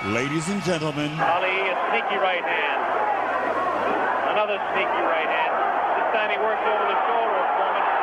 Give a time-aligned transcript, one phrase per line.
[0.00, 2.80] Ladies and gentlemen, Ali, a sneaky right hand.
[4.32, 5.52] Another sneaky right hand.
[6.00, 7.99] This time he works over the shoulder of Foreman.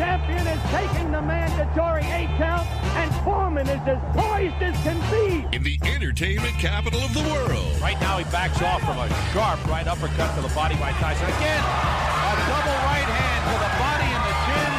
[0.00, 5.44] Champion is taking the mandatory eight count, and Foreman is as poised as can be.
[5.54, 7.68] In the entertainment capital of the world.
[7.82, 11.28] Right now he backs off from a sharp right uppercut to the body by Tyson.
[11.36, 14.72] Again, a double right hand to the body and the chin.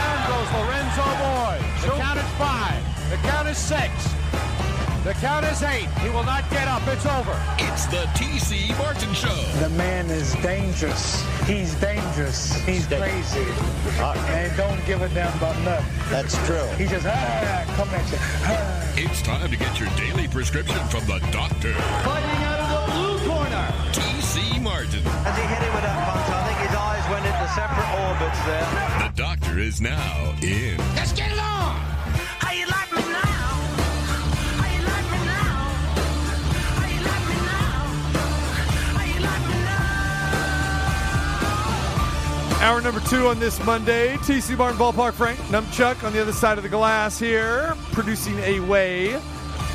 [0.00, 1.60] Down goes Lorenzo Boyd.
[1.84, 2.80] The count is five.
[3.12, 3.92] The count is six.
[5.04, 5.90] The count is eight.
[6.00, 6.80] He will not get up.
[6.88, 7.36] It's over.
[7.58, 9.36] It's the TC Martin Show.
[9.60, 11.20] The man is dangerous.
[11.46, 12.54] He's dangerous.
[12.64, 13.46] He's crazy.
[13.98, 16.10] And don't give a damn about nothing.
[16.10, 16.66] That's true.
[16.78, 18.18] He just ah, come at you.
[18.20, 18.92] Ah.
[18.96, 21.74] It's time to get your daily prescription from the doctor.
[21.74, 23.66] Fighting out of the blue corner.
[23.90, 25.02] TC Martin.
[25.26, 28.40] As he hit him with that punch, I think his eyes went into separate orbits
[28.46, 29.08] there.
[29.08, 30.78] The doctor is now in.
[30.94, 31.61] Let's get it on.
[42.62, 44.14] Hour number two on this Monday.
[44.18, 48.60] TC Martin Ballpark Frank Numchuck on the other side of the glass here, producing a
[48.60, 49.14] way.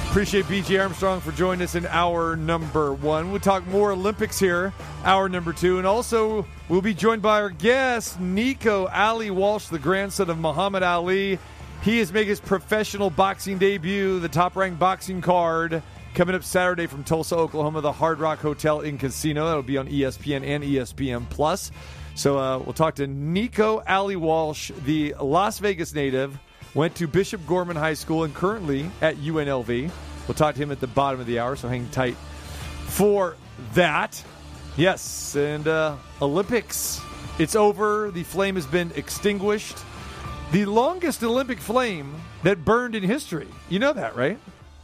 [0.09, 3.29] Appreciate BJ Armstrong for joining us in hour number one.
[3.29, 5.79] We'll talk more Olympics here, hour number two.
[5.79, 10.81] And also, we'll be joined by our guest, Nico Ali Walsh, the grandson of Muhammad
[10.81, 11.39] Ali.
[11.81, 16.87] He is making his professional boxing debut, the top ranked boxing card, coming up Saturday
[16.87, 19.45] from Tulsa, Oklahoma, the Hard Rock Hotel in Casino.
[19.45, 21.69] That'll be on ESPN and ESPN Plus.
[22.17, 26.37] So uh, we'll talk to Nico Ali Walsh, the Las Vegas native,
[26.73, 29.91] went to Bishop Gorman High School and currently at UNLV.
[30.27, 32.15] We'll talk to him at the bottom of the hour, so hang tight
[32.87, 33.37] for
[33.75, 34.21] that.
[34.77, 36.99] Yes, and uh, Olympics.
[37.37, 38.09] It's over.
[38.09, 39.77] The flame has been extinguished.
[40.51, 43.47] The longest Olympic flame that burned in history.
[43.69, 44.39] You know that, right?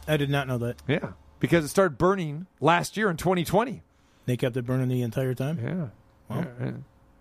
[0.06, 0.76] I did not know that.
[0.86, 1.12] Yeah.
[1.40, 3.82] Because it started burning last year in 2020.
[4.26, 5.58] They kept it burning the entire time.
[5.60, 6.36] Yeah.
[6.36, 6.70] Yeah, yeah.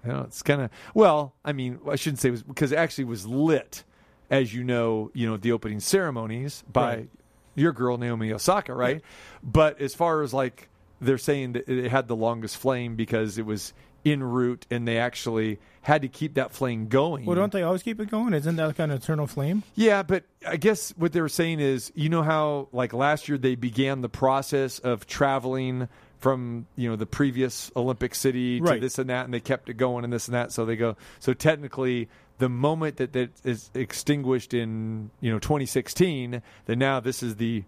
[0.06, 1.34] You know, it's kind of well.
[1.46, 3.84] I mean, I shouldn't say it was because it actually was lit,
[4.30, 5.12] as you know.
[5.14, 7.10] You know, the opening ceremonies by Right.
[7.56, 9.02] your girl Naomi Osaka, right?
[9.42, 10.70] But as far as like
[11.02, 13.74] they're saying that it had the longest flame because it was
[14.06, 17.26] in route, and they actually had to keep that flame going.
[17.26, 18.34] Well, don't they always keep it going?
[18.34, 19.64] Isn't that kind of eternal flame?
[19.76, 23.38] Yeah, but I guess what they were saying is, you know how like last year
[23.38, 25.88] they began the process of traveling
[26.24, 28.82] from you know the previous Olympic city to Right.
[28.82, 30.54] this and that, and they kept it going and this and that.
[30.54, 30.96] So they go.
[31.20, 32.08] So technically,
[32.38, 37.66] the moment that that is extinguished in you know 2016, then now this is the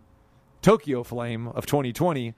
[0.61, 2.33] Tokyo flame of 2020,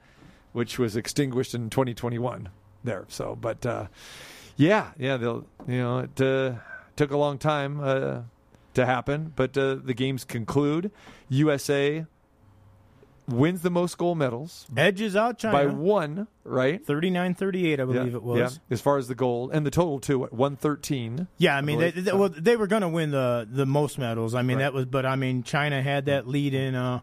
[0.52, 2.48] which was extinguished in 2021.
[2.82, 3.04] There.
[3.08, 3.86] So, but uh,
[4.56, 6.54] yeah, yeah, they'll you know it uh,
[6.96, 7.80] took a long time.
[7.80, 8.22] Uh,
[8.74, 10.92] to happen, but uh, the games conclude.
[11.30, 12.06] USA
[13.28, 16.84] wins the most gold medals Edges out China by one, right?
[16.84, 18.38] 39-38, I believe it was.
[18.38, 21.28] yeah, as far as the gold and the total too, one thirteen.
[21.36, 24.34] Yeah, I mean, they, they, well, they were going to win the the most medals.
[24.34, 24.64] I mean, Right.
[24.64, 27.00] that was, but I mean, China had that lead in uh,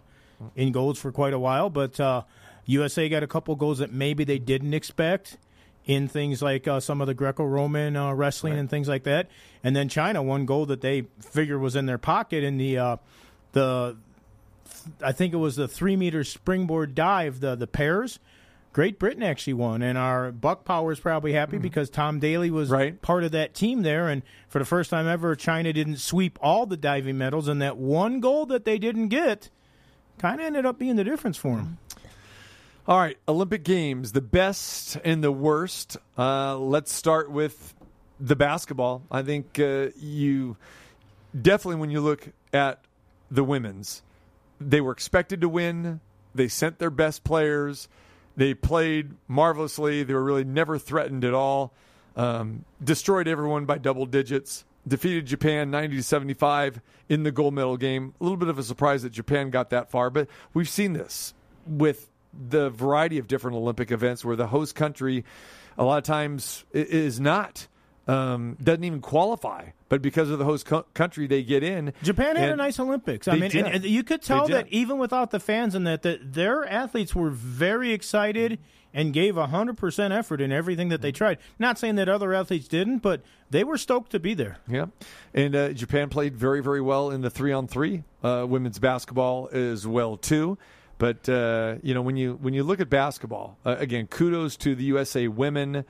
[0.56, 1.70] in golds for quite a while.
[1.70, 2.24] But uh,
[2.66, 5.38] USA got a couple goals that maybe they didn't expect
[5.86, 9.30] in things like uh, some of the Greco-Roman uh, wrestling and things like that.
[9.64, 12.98] And then China won gold that they figure was in their pocket in the uh,
[13.52, 13.96] the
[15.02, 18.20] I think it was the three meter springboard dive, the the pairs.
[18.74, 22.70] Great Britain actually won, and our Buck Power is probably happy because Tom Daley was
[22.70, 23.02] Right.
[23.02, 24.10] part of that team there.
[24.10, 27.78] And for the first time ever, China didn't sweep all the diving medals, and that
[27.78, 29.50] one gold that they didn't get
[30.18, 31.78] kind of ended up being the difference for them.
[32.86, 35.96] All right, Olympic Games, the best and the worst.
[36.18, 37.74] Uh, let's start with
[38.20, 39.04] the basketball.
[39.10, 40.58] I think uh, you
[41.40, 42.84] definitely, when you look at
[43.32, 44.04] the women's,
[44.60, 46.00] they were expected to win.
[46.34, 47.88] They sent their best players.
[48.36, 50.04] They played marvelously.
[50.04, 51.74] They were really never threatened at all.
[52.16, 54.66] Um, destroyed everyone by double digits.
[54.88, 58.14] Defeated Japan 90 to 75 in the gold medal game.
[58.20, 61.34] A little bit of a surprise that Japan got that far, but we've seen this
[61.66, 62.10] with
[62.50, 65.24] the variety of different Olympic events where the host country
[65.78, 67.68] a lot of times is not
[68.08, 71.94] um, doesn't even qualify, but because of the host co- country, they get in.
[72.04, 73.28] Japan had a nice Olympics.
[73.28, 76.34] I mean, and, and you could tell that even without the fans and that, that
[76.34, 78.60] their athletes were very excited
[78.94, 81.38] and gave 100% effort in everything that they tried.
[81.60, 84.58] Not saying that other athletes didn't, but they were stoked to be there.
[84.68, 84.86] Yeah,
[85.34, 90.16] and uh, Japan played very, very well in the three-on-three uh, women's basketball as well
[90.16, 90.58] too.
[90.98, 94.76] But uh, you know, when you when you look at basketball, uh, again, kudos to
[94.76, 95.84] the USA women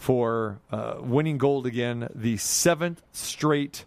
[0.00, 3.84] for uh, winning gold again, the seventh straight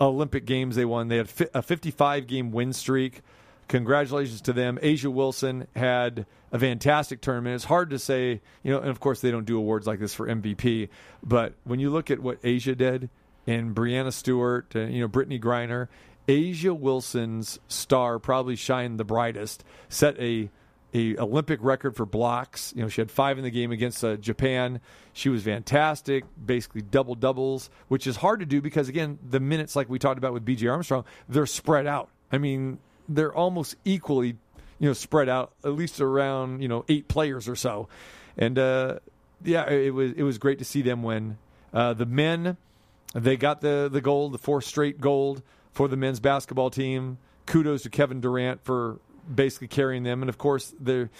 [0.00, 1.08] Olympic games they won.
[1.08, 3.22] They had fi- a 55 game win streak.
[3.66, 4.78] Congratulations to them.
[4.80, 7.56] A'ja Wilson had a fantastic tournament.
[7.56, 10.14] It's hard to say, you know, and of course they don't do awards like this
[10.14, 10.88] for MVP,
[11.20, 13.10] but when you look at what A'ja did
[13.44, 15.88] and Breanna Stewart, and, you know, Brittney Griner,
[16.28, 20.48] A'ja Wilson's star probably shined the brightest, set a
[20.92, 22.72] a Olympic record for blocks.
[22.74, 24.80] You know, she had five in the game against uh, Japan.
[25.12, 29.76] She was fantastic, basically double doubles, which is hard to do because again, the minutes
[29.76, 32.08] like we talked about with BJ Armstrong, they're spread out.
[32.32, 32.78] I mean,
[33.08, 34.36] they're almost equally,
[34.78, 37.88] you know, spread out at least around you know eight players or so,
[38.36, 38.98] and uh,
[39.44, 41.38] yeah, it was it was great to see them win.
[41.72, 42.56] Uh, the men,
[43.14, 47.18] they got the the gold, the fourth straight gold for the men's basketball team.
[47.46, 49.00] Kudos to Kevin Durant for
[49.34, 51.10] basically carrying them, and of course they're,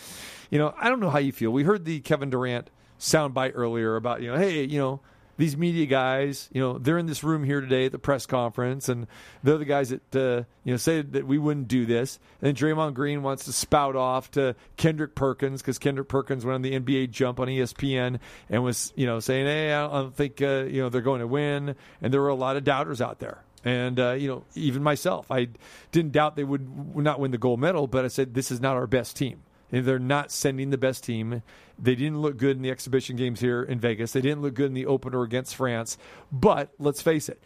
[0.50, 1.50] you know, I don't know how you feel.
[1.50, 5.00] We heard the Kevin Durant soundbite earlier about you know, hey, you know.
[5.36, 8.90] These media guys, you know, they're in this room here today at the press conference,
[8.90, 9.06] and
[9.42, 12.18] they're the guys that, uh, you know, say that we wouldn't do this.
[12.42, 16.56] And then Draymond Green wants to spout off to Kendrick Perkins because Kendrick Perkins went
[16.56, 18.18] on the NBA jump on ESPN
[18.50, 21.26] and was, you know, saying, "Hey, I don't think, uh, you know, they're going to
[21.26, 23.42] win." And there were a lot of doubters out there.
[23.64, 25.48] And uh, you know, even myself, I
[25.92, 28.76] didn't doubt they would, not win the gold medal, but I said this is not
[28.76, 29.42] our best team.
[29.72, 31.42] And they're not sending the best team.
[31.78, 34.12] They didn't look good in the exhibition games here in Vegas.
[34.12, 35.96] They didn't look good in the opener against France.
[36.32, 37.40] But let's face it,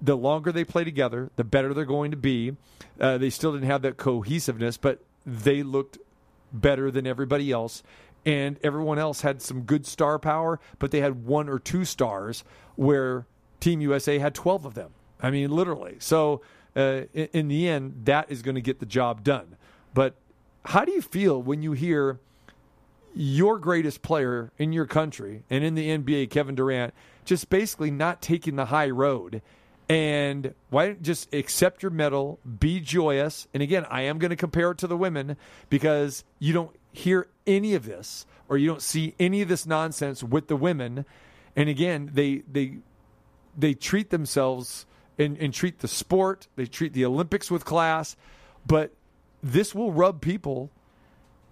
[0.00, 2.56] the longer they play together, the better they're going to be.
[2.98, 5.98] Uh, they still didn't have that cohesiveness, but they looked
[6.52, 7.82] better than everybody else.
[8.24, 12.44] And everyone else had some good star power, but they had one or two stars
[12.76, 13.26] where
[13.60, 14.92] Team USA had 12 of them.
[15.20, 15.96] I mean, literally.
[15.98, 16.42] So
[16.76, 19.56] uh, in, in the end, that is going to get the job done.
[19.94, 20.14] But
[20.64, 22.18] how do you feel when you hear
[23.14, 26.94] your greatest player in your country and in the NBA, Kevin Durant,
[27.24, 29.42] just basically not taking the high road?
[29.88, 33.48] And why don't just accept your medal, be joyous?
[33.54, 35.36] And again, I am going to compare it to the women
[35.70, 40.22] because you don't hear any of this or you don't see any of this nonsense
[40.22, 41.06] with the women.
[41.56, 42.78] And again, they they
[43.56, 44.84] they treat themselves
[45.18, 48.16] and, and treat the sport, they treat the Olympics with class,
[48.66, 48.92] but
[49.42, 50.70] this will rub people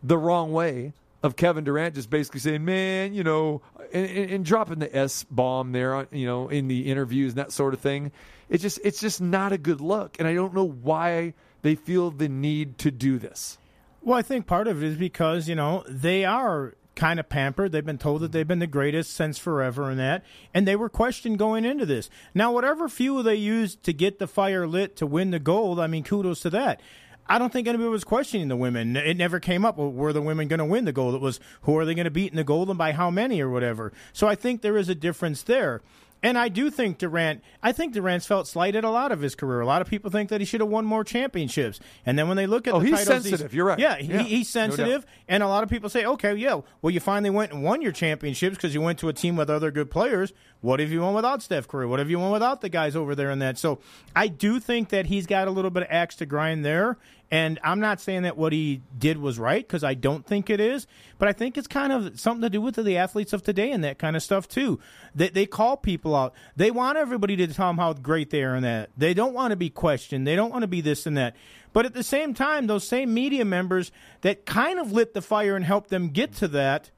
[0.03, 0.93] the wrong way
[1.23, 5.73] of Kevin Durant just basically saying, man, you know, and, and, dropping the S bomb
[5.73, 8.13] there, uh, you know, in the interviews and that sort of thing.
[8.49, 10.17] It's just, it's just not a good look.
[10.19, 13.59] And I don't know why they feel the need to do this.
[14.03, 17.71] Well, I think part of it is because, you know, they are kind of pampered.
[17.71, 20.25] They've been told that they've been the greatest since forever and that.
[20.53, 22.11] And they were questioned going into this.
[22.35, 25.87] Now, whatever fuel they used to get the fire lit to win the gold, I
[25.87, 26.81] mean, kudos to that.
[27.29, 28.97] I don't think anybody was questioning the women.
[28.97, 29.79] It never came up.
[29.79, 31.15] Well, were the women going to win the gold?
[31.15, 33.41] It was who are they going to beat in the gold and by how many
[33.41, 33.93] or whatever.
[34.13, 35.83] So I think there is a difference there.
[36.23, 39.61] And I do think Durant, I think Durant's felt slighted a lot of his career.
[39.61, 41.79] A lot of people think that he should have won more championships.
[42.05, 43.55] And then when they look at Oh, the he's titles, sensitive.
[43.55, 43.79] You're right.
[43.79, 45.07] Yeah, he, Yeah, he's no sensitive.
[45.29, 47.93] and a lot of people say, okay, yeah, well, you finally went and won your
[47.93, 50.33] championships because you went to a team with other good players.
[50.63, 51.87] What have you won without Steph Curry?
[51.87, 53.59] What have you won without the guys over there in that?
[53.59, 53.79] So
[54.17, 56.97] I do think that he's got a little bit of axe to grind there.
[57.31, 60.61] And I'm not saying that what he did was right because I don't think it
[60.61, 60.87] is,
[61.19, 63.83] but I think it's kind of something to do with the athletes of today and
[63.83, 64.79] that kind of stuff too.
[65.15, 66.35] They, they call people out.
[66.55, 68.91] They want everybody to tell them how great they are and that.
[68.97, 70.27] They don't want to be questioned.
[70.27, 71.35] They don't want to be this and that.
[71.73, 73.91] But at the same time, those same media members
[74.21, 76.91] that kind of lit the fire and helped them get to that,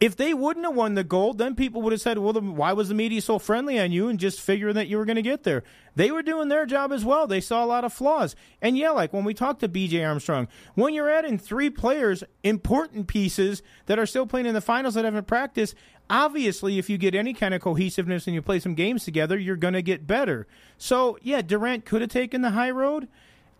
[0.00, 2.72] if they wouldn't have won the gold, then people would have said, well, then why
[2.72, 5.22] was the media so friendly on you and just figuring that you were going to
[5.22, 5.62] get there?
[5.94, 7.26] They were doing their job as well.
[7.26, 8.34] They saw a lot of flaws.
[8.62, 13.08] And yeah, like when we talked to BJ Armstrong, when you're adding three players, important
[13.08, 15.74] pieces that are still playing in the finals that haven't practiced,
[16.08, 19.54] obviously, if you get any kind of cohesiveness and you play some games together, you're
[19.54, 20.46] going to get better.
[20.78, 23.06] So yeah, Durant could have taken the high road.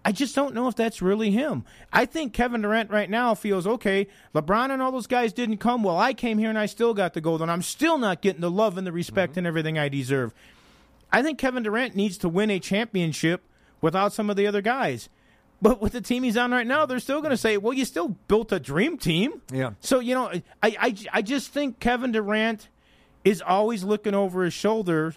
[0.05, 1.65] I just don't know if that's really him.
[1.93, 4.07] I think Kevin Durant right now feels okay.
[4.35, 5.83] LeBron and all those guys didn't come.
[5.83, 8.41] Well, I came here and I still got the gold, and I'm still not getting
[8.41, 9.41] the love and the respect mm-hmm.
[9.41, 10.33] and everything I deserve.
[11.13, 13.43] I think Kevin Durant needs to win a championship
[13.81, 15.09] without some of the other guys.
[15.63, 17.85] But with the team he's on right now, they're still going to say, well, you
[17.85, 19.43] still built a dream team.
[19.53, 19.73] Yeah.
[19.81, 22.69] So, you know, I, I, I just think Kevin Durant
[23.25, 25.15] is always looking over his shoulder.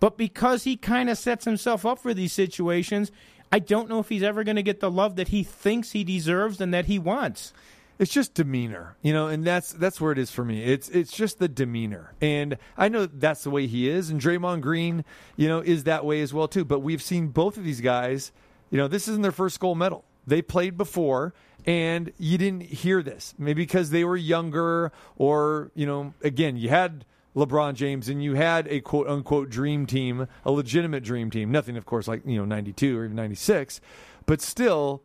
[0.00, 3.10] But because he kind of sets himself up for these situations,
[3.50, 6.04] I don't know if he's ever going to get the love that he thinks he
[6.04, 7.52] deserves and that he wants.
[7.98, 10.62] It's just demeanor, you know, and that's that's where it is for me.
[10.62, 14.60] It's it's just the demeanor, and I know that's the way he is, and Draymond
[14.60, 15.04] Green,
[15.36, 16.64] you know, is that way as well too.
[16.64, 18.30] But we've seen both of these guys,
[18.70, 20.04] you know, this isn't their first gold medal.
[20.28, 21.34] They played before,
[21.66, 26.68] and you didn't hear this, maybe because they were younger, or you know, again, you
[26.68, 27.04] had
[27.36, 31.50] LeBron James and you had a quote unquote dream team, a legitimate dream team.
[31.52, 33.80] Nothing, of course, like you know, ninety two or even ninety six,
[34.26, 35.02] but still.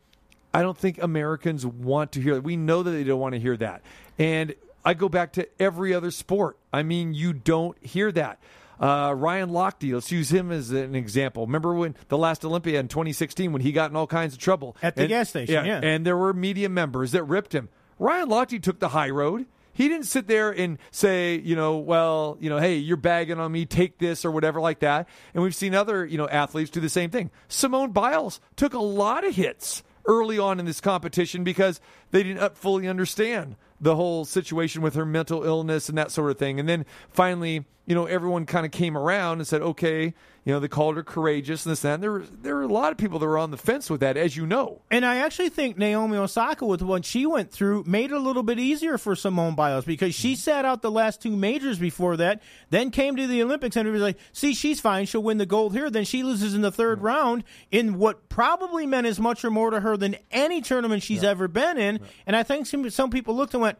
[0.55, 2.41] I don't think Americans want to hear that.
[2.43, 3.81] We know that they don't want to hear that.
[4.19, 4.53] And
[4.85, 6.59] I go back to every other sport.
[6.71, 8.37] I mean, you don't hear that.
[8.79, 11.47] Uh, Ryan Lochte, let's use him as an example.
[11.47, 14.77] Remember when the last Olympia in 2016 when he got in all kinds of trouble
[14.83, 15.79] At the And- gas station, yeah.
[15.81, 17.69] and there were media members that ripped him.
[17.97, 19.47] Ryan Lochte took the high road.
[19.73, 23.51] He didn't sit there and say, you know, well, you know, hey, you're bagging on
[23.51, 25.09] me, take this or whatever like that.
[25.33, 27.31] And we've seen other, you know, athletes do the same thing.
[27.47, 32.55] Simone Biles took a lot of hits early on in this competition because they didn't
[32.55, 36.59] fully understand the whole situation with her mental illness and that sort of thing.
[36.59, 40.13] And then finally, you know, everyone kind of came around and said, okay,
[40.45, 41.93] you know, they called her courageous and this and that.
[41.95, 44.01] And there, were, there were a lot of people that were on the fence with
[44.01, 44.81] that, as you know.
[44.91, 48.43] And I actually think Naomi Osaka, with what she went through, made it a little
[48.43, 50.39] bit easier for Simone Biles because she mm-hmm.
[50.39, 53.91] sat out the last two majors before that, then came to the Olympics and it
[53.91, 55.05] was like, see, she's fine.
[55.05, 55.89] She'll win the gold here.
[55.89, 59.69] Then she loses in the third round in what probably meant as much or more
[59.69, 61.99] to her than any tournament she's ever been in.
[62.27, 63.77] And I think some, some people looked and went,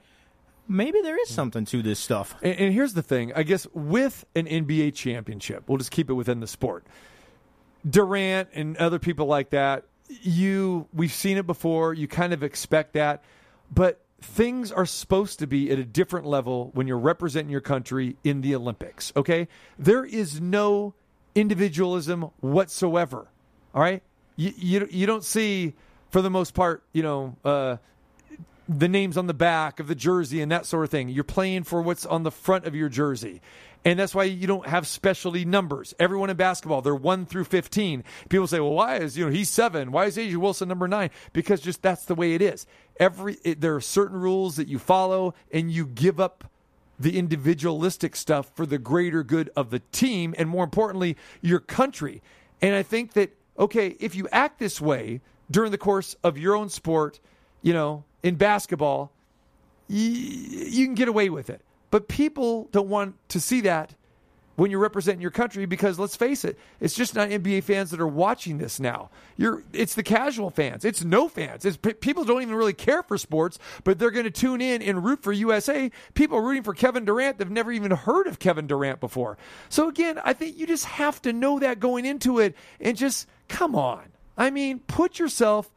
[0.68, 2.36] maybe there is something to this stuff.
[2.42, 6.14] And, and here's the thing, I guess, with an NBA championship, we'll just keep it
[6.14, 6.86] within the sport.
[7.88, 11.94] Durant and other people like that, you we've seen it before.
[11.94, 13.24] You kind of expect that,
[13.74, 18.16] but things are supposed to be at a different level when you're representing your country
[18.24, 19.12] in the Olympics.
[19.16, 20.94] Okay, there is no
[21.36, 23.28] individualism whatsoever.
[23.74, 24.02] All right,
[24.36, 25.74] you you, you don't see
[26.10, 27.36] for the most part, you know.
[27.44, 27.78] Uh,
[28.68, 31.10] the names on the back of the jersey and that sort of thing.
[31.10, 33.42] You're playing for what's on the front of your jersey.
[33.86, 35.94] And that's why you don't have specialty numbers.
[36.00, 38.04] Everyone in basketball, they're 1 through 15.
[38.30, 39.92] People say, "Well, why is, you know, he's 7?
[39.92, 42.66] Why is A'ja Wilson number 9?" Because just that's the way it is.
[42.98, 46.46] Every it, there are certain rules that you follow and you give up
[46.98, 52.22] the individualistic stuff for the greater good of the team and more importantly, your country.
[52.62, 55.20] And I think that okay, if you act this way
[55.52, 57.20] during the course of your own sport,
[57.62, 59.12] you know, in basketball,
[59.90, 61.62] y- you can get away with it.
[61.92, 63.94] But people don't want to see that
[64.56, 68.00] when you're representing your country because let's face it, it's just not NBA fans that
[68.00, 69.10] are watching this now.
[69.36, 70.86] You're it's the casual fans.
[70.86, 71.66] It's no fans.
[71.66, 74.82] It's p- people don't even really care for sports, but they're going to tune in
[74.82, 75.92] and root for USA.
[76.14, 79.38] People rooting for Kevin Durant they've never even heard of Kevin Durant before.
[79.70, 83.28] So again, I think you just have to know that going into it and just
[83.48, 84.04] come on.
[84.38, 85.72] I mean, put yourself,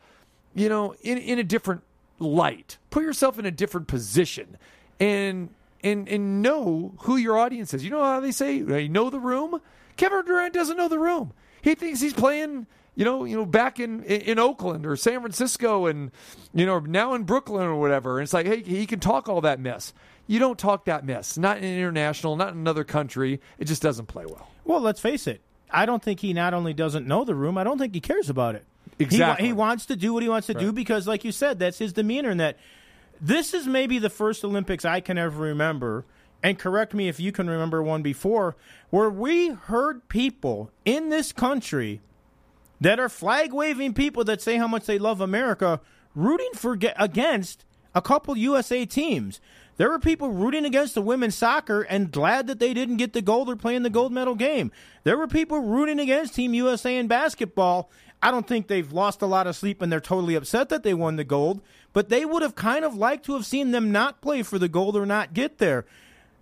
[0.55, 1.83] you know, in in a different
[2.19, 2.79] light.
[2.91, 4.57] Put yourself in a different position
[5.01, 5.51] and
[5.83, 7.85] and and know who your audience is.
[7.85, 9.61] You know how they say they know the room?
[9.97, 11.33] Kevin Durant doesn't know the room.
[11.63, 15.87] He thinks he's playing, you know, you know, back in in Oakland or San Francisco
[15.87, 16.11] and
[16.55, 18.19] you know, now in Brooklyn or whatever.
[18.19, 19.93] And it's like, hey, he can talk all that mess.
[20.27, 21.39] You don't talk that mess.
[21.39, 23.41] Not in international, not in another country.
[23.59, 24.49] It just doesn't play well.
[24.65, 25.41] Well, let's face it.
[25.71, 28.31] I don't think he not only doesn't know the room, I don't think he cares
[28.31, 28.65] about it.
[28.99, 29.47] He Exactly.
[29.47, 31.93] He, wants to do what he wants to do because, like you said, that's his
[31.93, 32.31] demeanor.
[32.31, 32.59] And that
[33.21, 36.05] this is maybe the first Olympics I can ever remember.
[36.43, 38.57] And correct me if you can remember one before,
[38.91, 42.01] where we heard people in this country
[42.81, 45.81] that are flag waving people that say how much they love America
[46.15, 49.41] rooting for against a couple USA teams.
[49.77, 53.23] There were people rooting against the women's soccer and glad that they didn't get the
[53.23, 54.73] gold or play in the gold medal game.
[55.05, 57.91] There were people rooting against Team USA in basketball.
[58.23, 60.95] I don't think they've lost a lot of sleep and they're totally upset that they
[60.95, 61.61] won the gold,
[61.93, 64.69] but they would have kind of liked to have seen them not play for the
[64.69, 65.85] gold or not get there.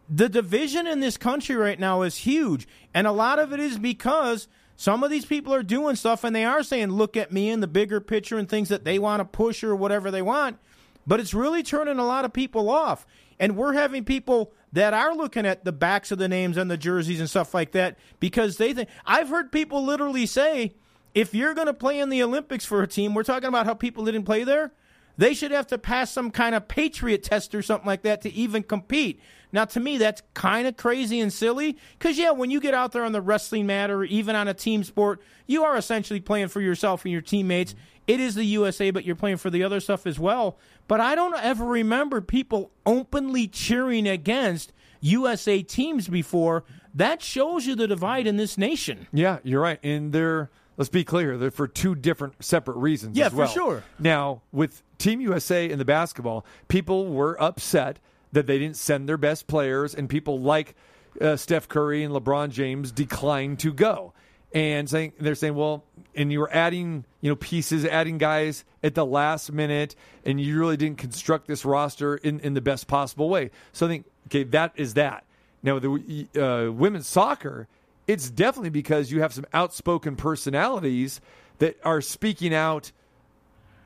[0.08, 3.78] The division in this country right now is huge, and a lot of it is
[3.78, 7.48] because some of these people are doing stuff and they are saying, look at me
[7.50, 10.58] in the bigger picture and things that they want to push or whatever they want.
[11.06, 13.06] But it's really turning a lot of people off.
[13.38, 16.76] And we're having people that are looking at the backs of the names and the
[16.76, 18.88] jerseys and stuff like that because they think.
[19.06, 20.74] I've heard people literally say,
[21.14, 23.74] if you're going to play in the Olympics for a team, we're talking about how
[23.74, 24.72] people didn't play there.
[25.16, 28.32] they should have to pass some kind of patriot test or something like that to
[28.32, 29.20] even compete.
[29.52, 32.90] Now, to me, that's kind of crazy and silly because, yeah, when you get out
[32.90, 36.48] there on the wrestling mat or even on a team sport, you are essentially playing
[36.48, 37.76] for yourself and your teammates.
[38.08, 40.58] It is the USA, but you're playing for the other stuff as well.
[40.88, 46.64] But I don't ever remember people openly cheering against USA teams before.
[46.92, 49.06] That shows you the divide in this nation.
[49.12, 49.78] Yeah, you're right.
[49.84, 53.16] And they're let's be clear, they're for two different separate reasons.
[53.16, 53.84] Yeah, as for sure.
[53.98, 57.98] Now, with Team USA in the basketball, people were upset
[58.32, 60.74] that they didn't send their best players, and people like
[61.20, 64.12] uh, Steph Curry and LeBron James declined to go.
[64.52, 65.82] And saying they're saying, well,
[66.14, 70.60] and you were adding, you know, pieces, adding guys at the last minute, and you
[70.60, 73.50] really didn't construct this roster in, in the best possible way.
[73.72, 75.24] So I think, okay, that is that.
[75.64, 77.66] Now, the uh, women's soccer,
[78.06, 81.20] it's definitely because you have some outspoken personalities
[81.58, 82.92] that are speaking out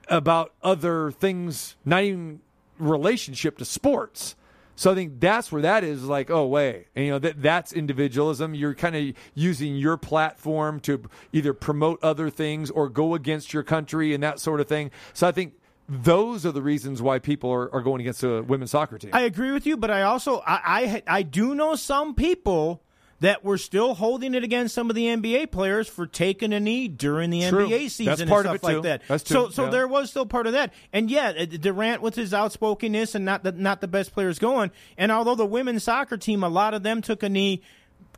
[0.09, 2.41] about other things, not even
[2.79, 4.35] relationship to sports.
[4.75, 7.73] So I think that's where that is like, oh wait, and, you know that that's
[7.73, 8.55] individualism.
[8.55, 13.65] You're kind of using your platform to either promote other things or go against your
[13.65, 14.93] country and that sort of thing.
[15.15, 15.55] So I think
[15.89, 19.11] those are the reasons why people are, are going against the women's soccer team.
[19.13, 22.81] I agree with you, but I also I, I I do know some people
[23.21, 26.87] that were still holding it against some of the NBA players for taking a knee
[26.87, 27.67] during the True.
[27.69, 28.75] NBA season That's and part of stuff it, too.
[28.79, 29.03] like that.
[29.09, 29.71] That's so true, so yeah.
[29.71, 30.73] there was still part of that.
[30.93, 34.71] And yeah, uh, Durant with his outspokenness and not the not the best players going.
[34.97, 37.63] And although the women's soccer team, a lot of them took a knee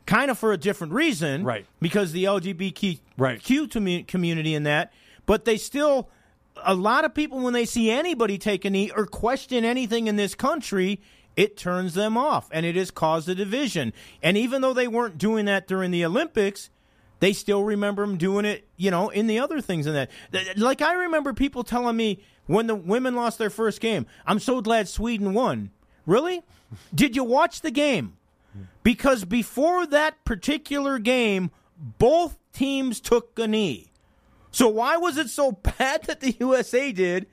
[0.05, 1.65] kind of for a different reason, Right.
[1.79, 4.07] Because the LGBTQ Right.
[4.07, 4.91] community in that,
[5.25, 6.09] but they still
[6.63, 10.15] a lot of people when they see anybody take a knee or question anything in
[10.15, 10.99] this country
[11.35, 13.93] it turns them off and it has caused a division.
[14.21, 16.69] And even though they weren't doing that during the olympics
[17.19, 20.09] they still remember them doing it you know in the other things in that.
[20.57, 24.61] Like i remember people telling me when the women lost their first game i'm so
[24.61, 25.71] glad sweden won.
[26.05, 26.41] Really?
[26.95, 28.17] Did you watch the game?
[28.83, 31.51] Because before that particular game
[31.97, 33.91] both teams took a knee.
[34.51, 37.27] So why was it so bad that the USA did?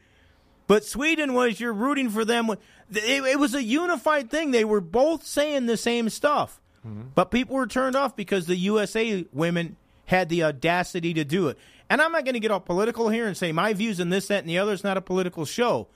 [0.67, 2.51] But Sweden was you're rooting for them.
[2.91, 4.51] It, it was a unified thing.
[4.51, 7.09] They were both saying the same stuff, mm-hmm.
[7.15, 9.77] but people were turned off because the USA women
[10.07, 11.59] had the audacity to do it.
[11.91, 14.29] And I'm not going to get all political here and say my views and this,
[14.29, 14.73] that, and the other.
[14.73, 15.89] It's not a political show.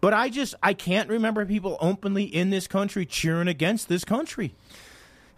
[0.00, 4.54] But I just I can't remember people openly in this country cheering against this country.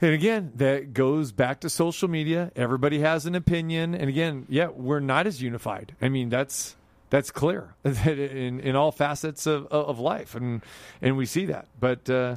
[0.03, 2.51] And again, that goes back to social media.
[2.57, 5.95] Everybody has an opinion, and again, yeah, we're not as unified.
[6.01, 6.77] I mean, that's
[7.11, 10.63] that's clear in in all facets of of life, and
[11.03, 11.67] and we see that.
[11.79, 12.37] But uh,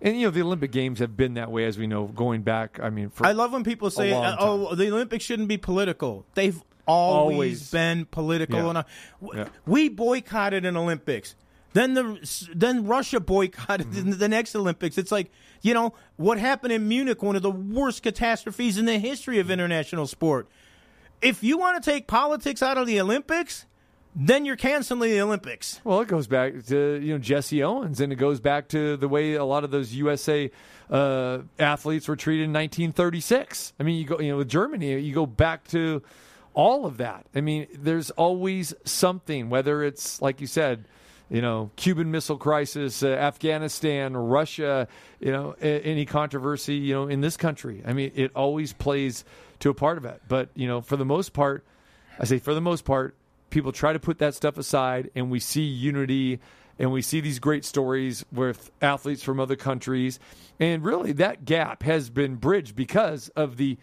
[0.00, 2.78] and you know, the Olympic Games have been that way, as we know, going back.
[2.82, 6.62] I mean, for I love when people say, "Oh, the Olympics shouldn't be political." They've
[6.86, 7.70] always, Always.
[7.70, 8.68] been political, Yeah.
[8.68, 8.82] and uh,
[9.20, 9.48] w- Yeah.
[9.66, 11.34] we boycotted an Olympics.
[11.72, 14.10] Then the then Russia boycotted Mm-hmm.
[14.18, 14.98] the next Olympics.
[14.98, 15.30] It's like
[15.62, 19.50] you know what happened in Munich, one of the worst catastrophes in the history of
[19.52, 20.48] international sport.
[21.22, 23.66] If you want to take politics out of the Olympics,
[24.14, 25.80] then you're canceling the Olympics.
[25.84, 29.08] Well, it goes back to you know Jesse Owens, and it goes back to the
[29.08, 30.50] way a lot of those USA
[30.90, 33.72] uh, athletes were treated in 1936.
[33.78, 36.02] I mean, you go you know with Germany, you go back to
[36.54, 37.26] all of that.
[37.34, 40.84] I mean, there's always something, whether it's like you said,
[41.28, 44.88] you know, Cuban Missile Crisis, uh, Afghanistan, Russia,
[45.20, 47.82] you know, a- any controversy, you know, in this country.
[47.86, 49.24] I mean, it always plays
[49.60, 50.20] to a part of it.
[50.26, 51.64] But you know, for the most part,
[52.18, 53.14] I say for the most part,
[53.50, 56.40] people try to put that stuff aside, and we see unity,
[56.78, 60.18] and we see these great stories with athletes from other countries,
[60.58, 63.76] and really that gap has been bridged because of the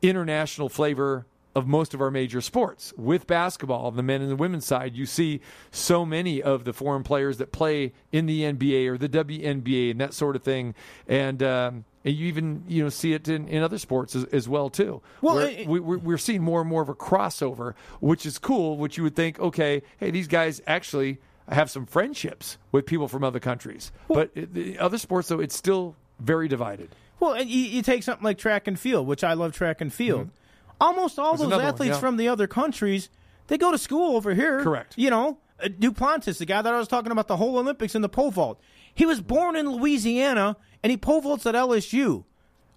[0.00, 2.92] international flavor of most of our major sports.
[2.96, 5.40] With basketball, the men and the women's side, you see
[5.72, 10.00] so many of the foreign players that play in the NBA or the WNBA and
[10.00, 10.74] that sort of thing,
[11.06, 11.42] and.
[11.42, 14.70] Um, and you even you know see it in, in other sports as, as well
[14.70, 15.00] too.
[15.20, 18.76] Well, it- we, we're, we're seeing more and more of a crossover, which is cool.
[18.76, 21.18] Which you would think, okay, hey, these guys actually
[21.50, 23.90] have some friendships with people from other countries.
[24.08, 26.90] but it, the other sports, though, it's still very divided.
[27.20, 29.92] Well, and you, you take something like track and field, which I love track and
[29.92, 30.26] field.
[30.26, 30.76] Mm-hmm.
[30.80, 32.00] Almost all There's those another one, athletes yeah.
[32.00, 33.08] from the other countries,
[33.48, 34.62] they go to school over here.
[34.62, 34.94] Correct.
[34.96, 38.08] You know, Duplantis, the guy that I was talking about the whole Olympics in the
[38.08, 38.60] pole vault,
[38.94, 42.24] he was born in Louisiana and he pole vaults at LSU.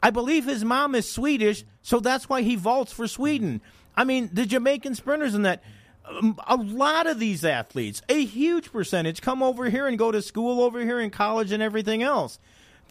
[0.04, 3.62] I believe his mom is Swedish, so that's why he vaults for Sweden.
[3.96, 5.64] I mean, the Jamaican sprinters and that.
[6.04, 10.22] Um, a lot of these athletes, a huge percentage, come over here and go to
[10.24, 12.40] school over here in college and everything else.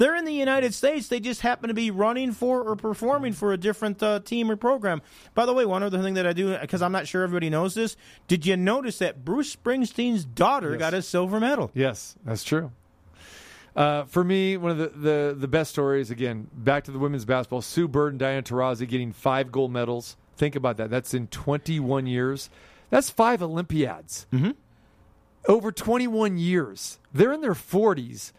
[0.01, 1.09] They're in the United States.
[1.09, 4.57] They just happen to be running for or performing for a different uh, team or
[4.57, 5.03] program.
[5.35, 7.75] By the way, one other thing that I do, because I'm not sure everybody knows
[7.75, 10.79] this, did you notice that Bruce Springsteen's daughter Yes.
[10.79, 11.71] got a silver medal?
[11.75, 12.73] Yes, that's true.
[13.77, 17.27] Uh, for me, one of the, the, the best stories, again, back to the women's
[17.27, 20.17] basketball, Sue Bird and Diana Taurasi getting five gold medals.
[20.35, 20.89] Think about that.
[20.89, 22.49] That's in 21 years.
[22.89, 24.27] That's five Olympiads.
[24.33, 24.53] Mm-hmm.
[25.47, 26.99] Over 21 years.
[27.13, 28.33] They're in their 40s,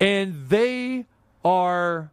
[0.00, 1.06] and they
[1.44, 2.10] are.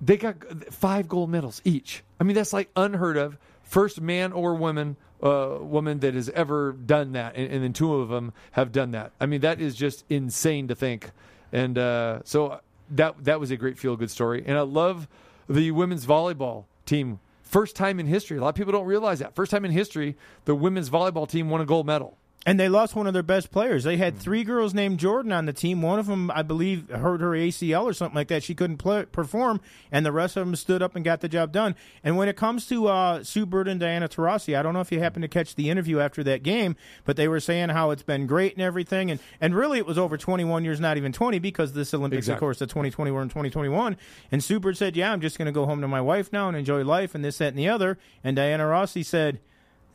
[0.00, 2.04] They got five gold medals each.
[2.20, 3.36] I mean, that's like unheard of.
[3.64, 7.96] First man or woman, uh, woman that has ever done that, and, and then two
[7.96, 9.12] of them have done that.
[9.20, 11.10] I mean, that is just insane to think.
[11.52, 14.42] And uh, so that that was a great feel good story.
[14.46, 15.08] And I love
[15.48, 17.20] the women's volleyball team.
[17.42, 18.36] First time in history.
[18.36, 19.34] A lot of people don't realize that.
[19.34, 22.16] First time in history, the women's volleyball team won a gold medal.
[22.48, 23.84] And they lost one of their best players.
[23.84, 25.82] They had three girls named Jordan on the team.
[25.82, 28.42] One of them, I believe, hurt her ACL or something like that.
[28.42, 29.60] She couldn't play, perform,
[29.92, 31.76] and the rest of them stood up and got the job done.
[32.02, 34.90] And when it comes to uh, Sue Bird and Diana Taurasi, I don't know if
[34.90, 38.02] you happened to catch the interview after that game, but they were saying how it's
[38.02, 39.10] been great and everything.
[39.10, 42.36] And, and really, it was over 21 years, not even 20, because this Olympics, Exactly.
[42.36, 43.94] of course, the 2020 were in 2021.
[44.32, 46.48] And Sue Bird said, Yeah, I'm just going to go home to my wife now
[46.48, 47.98] and enjoy life and this, that, and the other.
[48.24, 49.40] And Diana Taurasi said,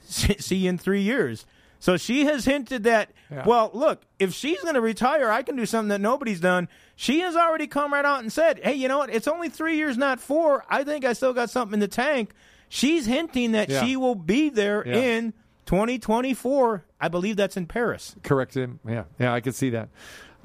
[0.06, 1.48] see you in three years.
[1.84, 3.44] So she has hinted that, Yeah.
[3.46, 6.70] well, look, if she's going to retire, I can do something that nobody's done.
[6.96, 9.10] She has already come right out and said, hey, you know what?
[9.10, 10.64] It's only three years, not four.
[10.70, 12.32] I think I still got something in the tank.
[12.70, 13.84] She's hinting that Yeah.
[13.84, 14.96] she will be there Yeah.
[14.96, 15.34] in
[15.66, 16.86] 2024.
[17.02, 18.16] I believe that's in Paris.
[18.24, 18.80] Correct him.
[18.88, 19.90] Yeah, yeah, I could see that.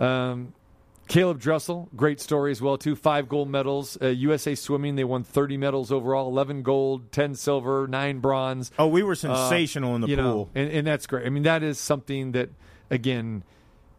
[0.01, 0.55] Um,
[1.09, 2.95] Caeleb Dressel, great story as well too.
[2.95, 3.97] Five gold medals.
[4.01, 6.29] Uh, USA Swimming, they won 30 medals overall.
[6.29, 8.71] 11 gold, 10 silver, nine bronze.
[8.79, 10.17] Oh, we were Uh, sensational in the pool.
[10.17, 11.27] know, and, and that's great.
[11.27, 12.51] I mean, that is something that,
[12.91, 13.43] again,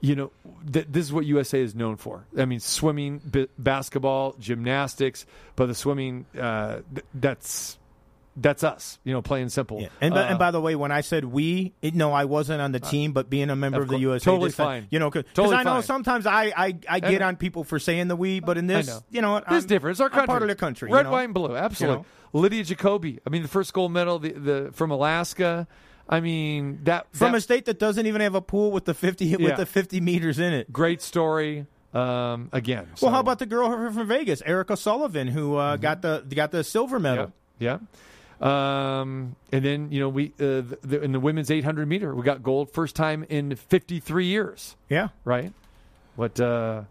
[0.02, 0.32] you know,
[0.72, 2.26] th- this is what USA is known for.
[2.38, 7.79] I mean, swimming, b- basketball, gymnastics, but the swimming, uh, th- that's
[8.42, 9.00] that's us.
[9.04, 9.82] You know, plain simple.
[9.82, 9.88] Yeah.
[10.02, 12.62] And, by, Uh, and by the way, when I said we, it, no, I wasn't
[12.62, 14.00] on the team, but being a member of of, the.
[14.00, 14.88] USA, Totally uh, fine.
[14.90, 15.84] You know, because Totally I know fine.
[15.84, 17.28] sometimes I I, I get know.
[17.28, 19.00] on people for saying the we, but in this, know.
[19.12, 19.94] you know I'm- different.
[19.96, 20.28] It's our I'm country.
[20.28, 20.92] part of the country.
[20.92, 21.12] Red, you know?
[21.12, 21.56] white, and blue.
[21.56, 22.06] Absolutely.
[22.34, 23.20] Lydia Jacoby.
[23.26, 25.68] I mean, the first gold medal the, the from Alaska.
[26.08, 28.94] I mean, that from that, a state that doesn't even have a pool with the
[28.94, 29.38] fifty Yeah.
[29.38, 30.72] with the fifty meters in it.
[30.72, 31.66] great story.
[31.94, 32.86] Um, again.
[32.88, 36.52] Well, so- how about the girl from Vegas, Erica Sullivan, who uh, got the got
[36.52, 37.34] the silver medal?
[37.60, 37.78] Yeah.
[37.82, 37.88] yeah.
[38.42, 42.24] Um, and then you know we uh, the, the, in the women's 800 meter we
[42.24, 44.76] got gold first time in 53 years.
[44.88, 45.10] Yeah.
[45.26, 45.52] Right.
[46.16, 46.40] What?
[46.40, 46.84] Uh,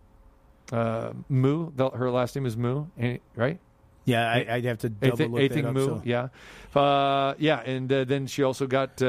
[0.73, 1.71] uh, Mu.
[1.75, 2.85] The, her last name is Mu.
[3.35, 3.59] Right.
[4.05, 5.75] Yeah, I, I'd have to double Eighth, look that up.
[5.75, 5.87] Mu.
[5.87, 6.29] so- Yeah.
[6.75, 7.61] Uh, yeah.
[7.61, 9.01] And uh, then she also got.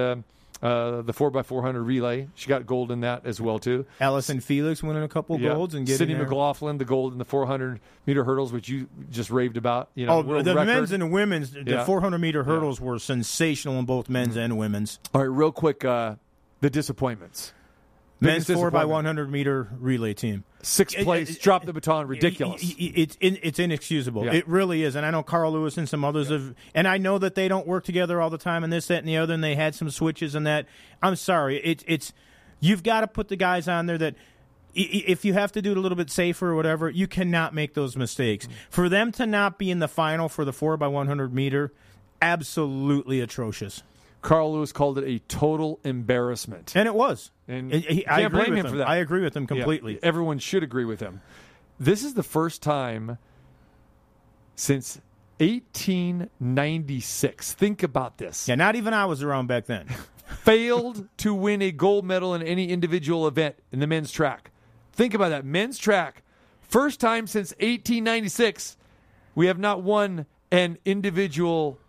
[0.61, 3.85] Uh, the four x four hundred relay, she got gold in that as well too.
[4.01, 5.49] Allyson Felix winning a couple Yeah.
[5.53, 6.23] golds and getting Sydney there.
[6.23, 9.89] McLaughlin, the gold in the 400 meter hurdles, which you just raved about.
[9.95, 10.65] You know, Oh, the record.
[10.65, 11.85] men's and the women's, the Yeah.
[11.85, 14.99] 400 meter hurdles were sensational in both men's and women's.
[15.13, 16.15] All right, real quick, uh,
[16.59, 17.53] the disappointments.
[18.21, 20.43] Men's four by 100 meter relay team.
[20.61, 22.61] Sixth place, it- dropped the baton, ridiculous.
[22.61, 24.25] It- it- it's it's inexcusable.
[24.25, 24.33] Yeah.
[24.33, 24.95] It really is.
[24.95, 27.65] And I know Carl Lewis and some others have, and I know that they don't
[27.65, 29.89] work together all the time and this, that, and the other, and they had some
[29.89, 30.65] switches and that.
[31.01, 31.57] I'm sorry.
[31.63, 32.11] It, it's
[32.59, 34.15] you've got to put the guys on there that.
[34.75, 37.73] If you have to do it a little bit safer or whatever, you cannot make
[37.73, 38.45] those mistakes.
[38.45, 38.51] Mm.
[38.69, 41.73] For them to not be in the final for the four by one hundred meter,
[42.21, 43.81] absolutely atrocious.
[44.21, 46.73] Carl Lewis called it a total embarrassment.
[46.75, 47.31] And it was.
[47.47, 48.71] And And he- I can't agree blame with him him.
[48.73, 48.89] for that.
[48.89, 49.99] I agree with him Yeah, completely.
[50.03, 51.21] everyone should agree with him.
[51.79, 53.17] This is the first time
[54.55, 54.99] since
[55.39, 57.53] 1896.
[57.53, 58.47] Think about this.
[58.47, 59.87] Yeah, not even I was around back then.
[60.43, 64.51] failed to win a gold medal in any individual event in the men's track.
[64.91, 65.45] Think about that.
[65.45, 66.23] Men's track,
[66.61, 68.77] first time since 1896,
[69.33, 71.79] we have not won an individual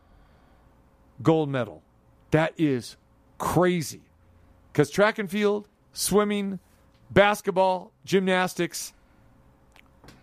[1.22, 1.82] gold medal.
[2.30, 2.96] That is
[3.38, 4.02] crazy.
[4.72, 6.60] Because track and field, swimming,
[7.10, 8.92] basketball, gymnastics,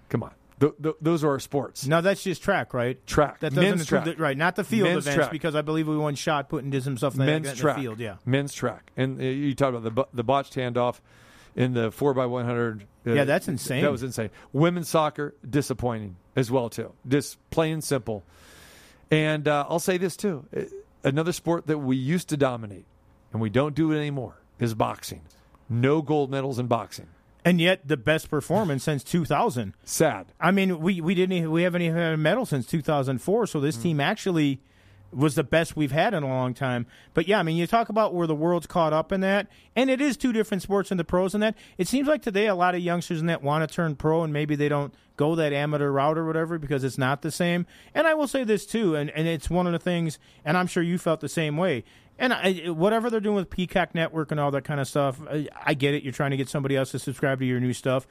[0.09, 0.31] come on.
[0.59, 1.85] Th- th- those are our sports.
[1.85, 3.05] No, that's just track, right?
[3.05, 3.41] Track.
[3.41, 4.17] That doesn't Men's include track.
[4.17, 5.31] the, right, not the field Men's events track.
[5.31, 7.57] because I believe we won shot put and did some stuff like men's that in
[7.57, 7.75] track.
[7.75, 7.99] the field.
[7.99, 10.99] Yeah, men's track, and uh, you talked about the bu- the botched handoff
[11.55, 12.85] in the four x one hundred.
[13.05, 13.83] uh, Yeah, that's insane.
[13.83, 14.31] That was insane.
[14.51, 16.91] Women's soccer disappointing as well too.
[17.07, 18.23] Just plain simple.
[19.11, 20.61] And uh, I'll say this too: Uh,
[21.03, 22.85] another sport that we used to dominate,
[23.31, 25.21] and we don't do it anymore, is boxing.
[25.69, 27.07] No gold medals in boxing.
[27.45, 29.73] and yet the best performance since 2000.
[29.85, 30.25] Sad.
[30.39, 33.47] I mean, we we didn't even, we haven't even had a medal since 2004.
[33.47, 33.61] So Mm.
[33.61, 34.59] this team actually
[35.11, 36.85] was the best we've had in a long time.
[37.13, 39.89] But yeah, I mean, you talk about where the world's caught up in that, and
[39.89, 41.55] it is two different sports in the pros and that.
[41.77, 44.33] It seems like today a lot of youngsters in that want to turn pro, and
[44.33, 47.65] maybe they don't go that amateur route or whatever because it's not the same.
[47.93, 50.67] And I will say this too, and, and it's one of the things, and I'm
[50.67, 51.83] sure you felt the same way.
[52.19, 55.47] And I, whatever they're doing with Peacock Network and all that kind of stuff, I,
[55.65, 56.03] I get it.
[56.03, 58.07] You're trying to get somebody else to subscribe to your new stuff.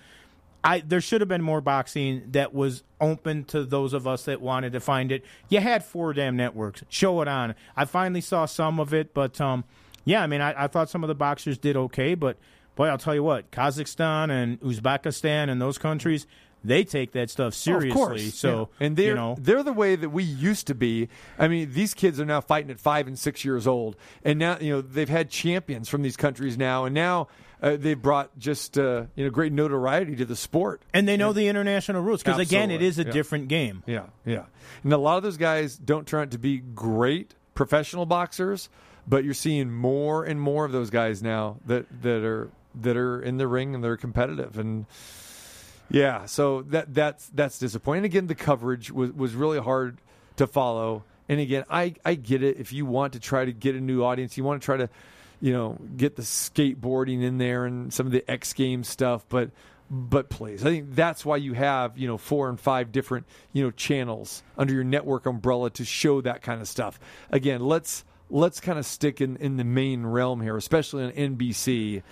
[0.67, 4.41] I there should have been more boxing that was open to those of us that
[4.41, 5.25] wanted to find it.
[5.49, 6.83] You had four damn networks.
[6.89, 7.55] Show it on.
[7.77, 9.65] I finally saw some of it, but um,
[10.05, 12.37] yeah, I mean, I, I thought some of the boxers did okay, but
[12.75, 16.27] boy, I'll tell you what, Kazakhstan and Uzbekistan and those countries,
[16.65, 17.91] they take that stuff seriously.
[17.91, 18.35] Of course.
[18.35, 18.87] So yeah.
[18.87, 21.09] and they're you know, they're the way that we used to be.
[21.39, 24.59] I mean, these kids are now fighting at five and six years old, and now
[24.59, 27.29] you know they've had champions from these countries now, and now.
[27.63, 31.33] Uh, they've brought just uh, you know great notoriety to the sport, and they know
[31.33, 33.11] the international rules because again, it is a Yeah.
[33.13, 33.83] different game.
[33.87, 34.45] Yeah, yeah.
[34.85, 38.69] And a lot of those guys don't turn out to be great professional boxers,
[39.09, 42.51] but you're seeing more and more of those guys now that that are
[42.83, 44.85] that are in the ring and they're competitive and
[45.89, 48.05] yeah, so that that's that's disappointing.
[48.05, 49.99] Again, the coverage was was really hard
[50.37, 51.05] to follow.
[51.29, 54.03] And again, I I get it if you want to try to get a new
[54.05, 54.89] audience, you want to try to
[55.41, 59.51] you know, get the skateboarding in there and some of the X Games stuff, but
[59.89, 63.63] but please, I think that's why you have you know four and five different you
[63.63, 66.99] know channels under your network umbrella to show that kind of stuff.
[67.31, 72.03] Again, let's let's kind of stick in in the main realm here, especially on NBC,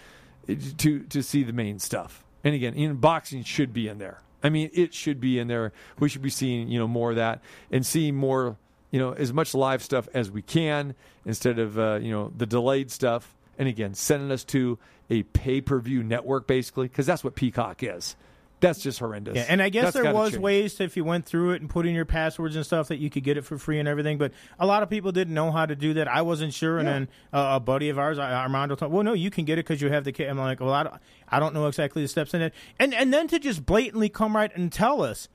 [0.78, 2.24] to to see the main stuff.
[2.44, 4.20] And again, in boxing should be in there.
[4.42, 5.72] I mean, it should be in there.
[5.98, 8.56] We should be seeing you know more of that and seeing more
[8.94, 10.94] you know as much live stuff as we can
[11.26, 13.34] instead of uh, you know the delayed stuff.
[13.58, 14.78] And again, sending us to
[15.10, 18.14] a pay per view network basically because that's what Peacock is.
[18.60, 19.34] That's just horrendous.
[19.34, 20.42] Yeah, and I guess That's there was change.
[20.42, 22.98] ways to, if you went through it and put in your passwords and stuff, that
[22.98, 24.16] you could get it for free and everything.
[24.16, 24.30] But
[24.60, 26.06] a lot of people didn't know how to do that.
[26.06, 29.28] I wasn't sure, and then uh, a buddy of ours, Armando, told, "Well, no, you
[29.28, 30.94] can get it because you have the kit." I'm like, "Well, I don't,
[31.28, 34.36] I don't know exactly the steps in it." And and then to just blatantly come
[34.36, 35.28] right and tell us,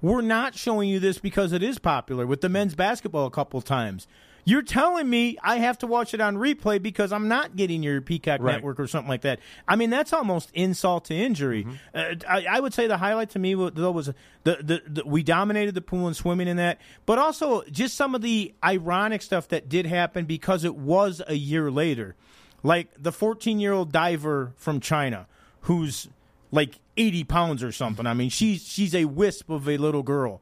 [0.00, 3.60] "We're not showing you this because it is popular." With the men's basketball, a couple
[3.60, 4.06] times.
[4.48, 8.00] You're telling me I have to watch it on replay because I'm not getting your
[8.00, 8.52] Peacock Right.
[8.52, 9.40] network or something like that.
[9.66, 11.64] I mean, that's almost insult to injury.
[11.64, 11.74] Mm-hmm.
[11.92, 14.06] Uh, I, I would say the highlight to me though was
[14.44, 18.14] the, the, the we dominated the pool and swimming in that, but also just some
[18.14, 22.14] of the ironic stuff that did happen because it was a year later,
[22.62, 25.26] like the 14 year old diver from China
[25.62, 26.08] who's
[26.56, 28.06] like 80 pounds or something.
[28.06, 30.40] I mean, she's she's a wisp of a little girl.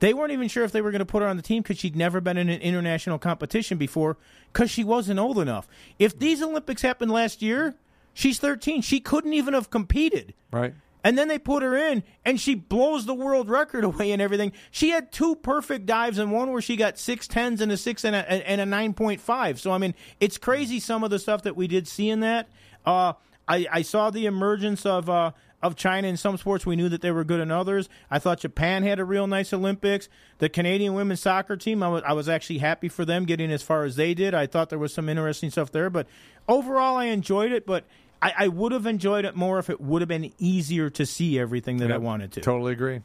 [0.00, 1.78] They weren't even sure if they were going to put her on the team because
[1.78, 4.16] she'd never been in an international competition before
[4.52, 5.68] because she wasn't old enough.
[5.96, 7.76] If these Olympics happened last year,
[8.12, 8.82] she's 13.
[8.82, 10.34] She couldn't even have competed.
[10.50, 10.74] right.
[11.04, 14.52] And then they put her in, and she blows the world record away and everything.
[14.70, 18.04] She had two perfect dives, and one where she got six tens and a six
[18.04, 19.60] and a, and a nine point five.
[19.60, 22.48] So I mean, it's crazy some of the stuff that we did see in that.
[22.86, 23.14] Uh,
[23.52, 26.64] I, I saw the emergence of uh, of China in some sports.
[26.64, 27.88] We knew that they were good in others.
[28.10, 30.08] I thought Japan had a real nice Olympics.
[30.38, 33.62] The Canadian women's soccer team, I was, I was actually happy for them getting as
[33.62, 34.32] far as they did.
[34.32, 36.06] I thought there was some interesting stuff there, but
[36.48, 37.66] overall, I enjoyed it.
[37.66, 37.84] But
[38.22, 41.38] I, I would have enjoyed it more if it would have been easier to see
[41.38, 42.40] everything that I wanted to.
[42.40, 43.00] Totally agree.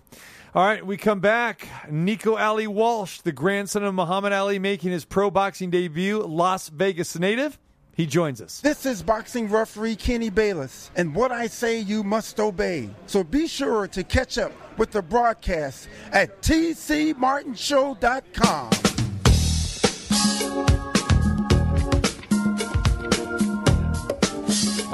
[0.56, 1.68] All right, we come back.
[1.92, 7.20] Nico Ali Walsh, the grandson of Muhammad Ali, making his pro boxing debut, Las Vegas
[7.20, 7.60] native.
[7.98, 8.62] He joins us.
[8.62, 12.92] This is boxing referee Kenny Bayless, and what I say you must obey.
[13.08, 18.70] So be sure to catch up with the broadcast at tcmartinshow.com.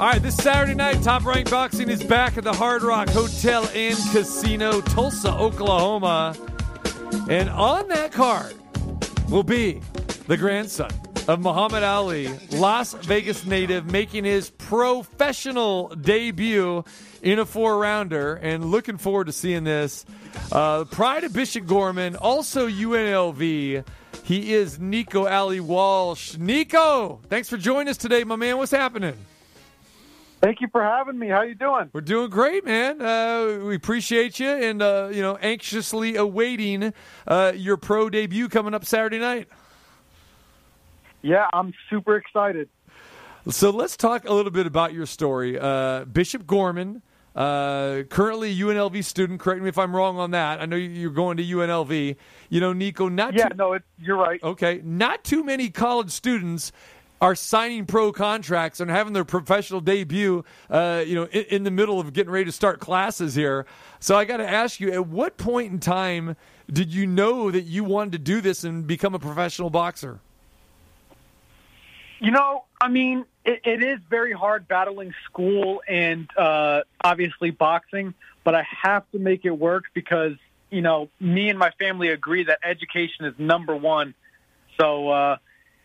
[0.00, 3.98] right, this Saturday night, Top Rank Boxing is back at the Hard Rock Hotel and
[4.12, 6.34] Casino, Tulsa, Oklahoma.
[7.28, 8.54] And on that card
[9.28, 9.82] will be
[10.26, 10.88] the grandson
[11.26, 16.84] of Muhammad Ali, Las Vegas native, making his professional debut
[17.22, 18.34] in a four rounder.
[18.34, 20.04] And looking forward to seeing this.
[20.52, 23.84] Uh, Pride of Bishop Gorman, also UNLV.
[24.24, 26.36] He is Nico Ali Walsh.
[26.36, 28.58] Nico, thanks for joining us today, my man.
[28.58, 29.14] What's happening?
[30.40, 31.28] Thank you for having me.
[31.28, 31.88] How you doing?
[31.94, 33.00] We're doing great, man.
[33.00, 36.92] Uh, we appreciate you, and uh, you know, anxiously awaiting
[37.26, 39.48] uh, your pro debut coming up Saturday night.
[41.24, 42.68] Yeah, I'm super excited.
[43.48, 47.00] So let's talk a little bit about your story, uh, Bishop Gorman.
[47.34, 49.40] Uh, currently a UNLV student.
[49.40, 50.60] Correct me if I'm wrong on that.
[50.60, 52.16] I know you- you're going to UNLV.
[52.48, 54.40] You know, Nico, not Yeah, too, no, it's you're right.
[54.42, 56.70] okay, not too many college students
[57.20, 61.70] are signing pro contracts and having their professional debut, uh, you know, in, in the
[61.70, 63.64] middle of getting ready to start classes here.
[63.98, 66.36] So I got to ask you, at what point in time
[66.70, 70.20] did you know that you wanted to do this and become a professional boxer?
[72.24, 78.14] You know, I mean, it, it is very hard battling school and uh, obviously boxing,
[78.44, 80.32] but I have to make it work because,
[80.70, 84.14] you know, me and my family agree that education is number one.
[84.80, 85.36] So, uh,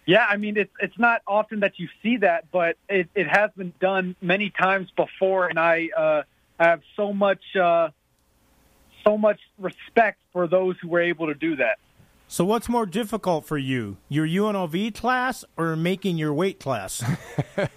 [0.06, 3.52] yeah, I mean, it's, it's not often that you see that, but it, it has
[3.58, 6.24] been done many times before, and I, uh,
[6.58, 7.90] I have so much, uh,
[9.04, 11.80] so much respect for those who were able to do that.
[12.32, 17.04] So, what's more difficult for you, your UNLV class or making your weight class?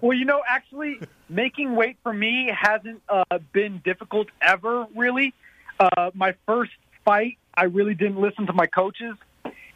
[0.00, 5.34] Well, you know, actually, making weight for me hasn't uh, been difficult ever, really.
[5.80, 6.70] Uh, my first
[7.04, 9.16] fight, I really didn't listen to my coaches,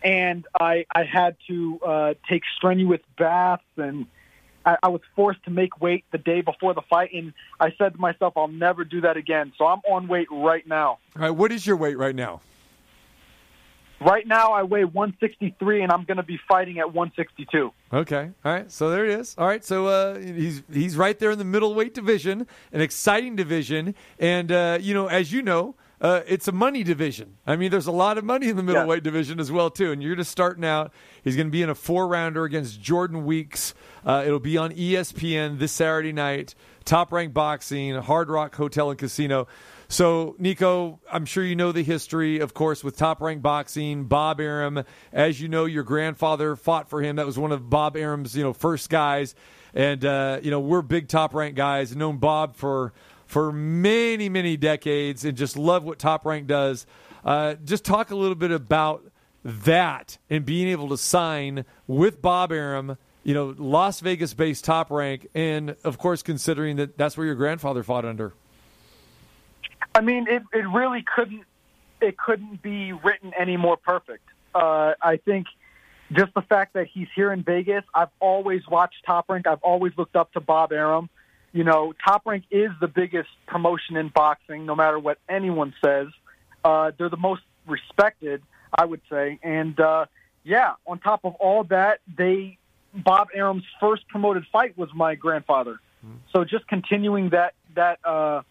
[0.01, 4.07] and I, I had to uh, take strenuous baths, and
[4.65, 7.95] I, I was forced to make weight the day before the fight, and I said
[7.95, 9.53] to myself, I'll never do that again.
[9.59, 10.99] So I'm on weight right now.
[11.17, 12.43] All right, what is your weight right now?
[14.05, 17.73] Right now, I weigh 163, and I'm going to be fighting at 162.
[17.93, 18.31] Okay.
[18.45, 18.71] All right.
[18.71, 19.35] So there it is.
[19.39, 19.65] All right.
[19.65, 24.79] So uh, he's he's right there in the middleweight division, an exciting division, and uh,
[24.81, 27.37] you know, as you know, uh, it's a money division.
[27.47, 29.93] I mean, there's a lot of money in the middleweight division as well too.
[29.93, 30.93] And you're just starting out.
[31.23, 33.73] He's going to be in a four rounder against Jordan Weeks.
[34.05, 36.57] Uh, it'll be on ESPN this Saturday night.
[36.85, 39.47] Top Rank Boxing, Hard Rock Hotel and Casino.
[39.93, 44.05] So, Nico, I'm sure you know the history, of course, with Top Rank Boxing.
[44.05, 47.17] Bob Arum, as you know, your grandfather fought for him.
[47.17, 49.35] That was one of Bob Arum's, you know, first guys.
[49.75, 51.95] And uh, you know, we're big Top Rank guys.
[51.95, 52.95] Known Bob for
[53.27, 56.87] for many, many decades, and just love what Top Rank does.
[57.23, 59.05] Uh, just talk a little bit about
[59.45, 62.97] that and being able to sign with Bob Arum.
[63.25, 67.83] You know, Las Vegas-based Top Rank, and of course, considering that that's where your grandfather
[67.83, 68.33] fought under.
[69.95, 71.45] I mean, it, it really couldn't
[72.01, 74.29] it couldn't be written any more perfect.
[74.55, 75.47] Uh, I think
[76.13, 77.85] just the fact that he's here in Vegas.
[77.95, 79.47] I've always watched Top Rank.
[79.47, 81.09] I've always looked up to Bob Arum.
[81.53, 86.09] You know, Top Rank is the biggest promotion in boxing, no matter what anyone says.
[86.65, 88.43] Uh, they're the most respected,
[88.77, 89.39] I would say.
[89.43, 90.07] And uh,
[90.45, 92.59] yeah, on top of all that, they
[92.95, 95.79] Bob Arum's first promoted fight was my grandfather.
[96.33, 98.43] So just continuing that that uh,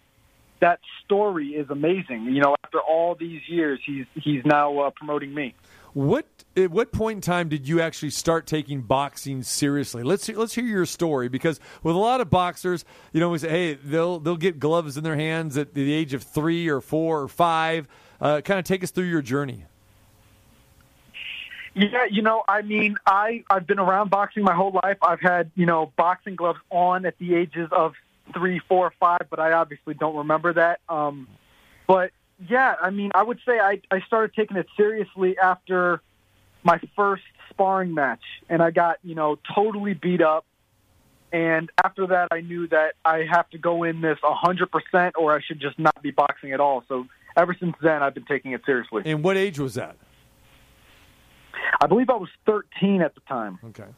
[0.61, 2.25] that story is amazing.
[2.25, 5.53] You know, after all these years, he's he's now uh, promoting me.
[5.93, 10.03] What at what point in time did you actually start taking boxing seriously?
[10.03, 13.49] Let's let's hear your story because with a lot of boxers, you know, we say,
[13.49, 17.21] hey, they'll they'll get gloves in their hands at the age of three or four
[17.21, 17.87] or five.
[18.21, 19.65] Uh, kind of take us through your journey.
[21.73, 24.97] Yeah, you know, I mean, I I've been around boxing my whole life.
[25.01, 27.93] I've had you know boxing gloves on at the ages of
[28.33, 30.79] three, four, five, but I obviously don't remember that.
[30.89, 31.27] Um,
[31.87, 32.11] but
[32.49, 36.01] yeah, I mean, I would say I I started taking it seriously after
[36.63, 40.45] my first sparring match, and I got you know totally beat up.
[41.33, 45.15] And after that, I knew that I have to go in this a hundred percent,
[45.17, 46.83] or I should just not be boxing at all.
[46.89, 49.03] So ever since then, I've been taking it seriously.
[49.05, 49.95] And what age was that?
[51.79, 53.59] I believe I was 13 at the time.
[53.63, 53.89] Okay.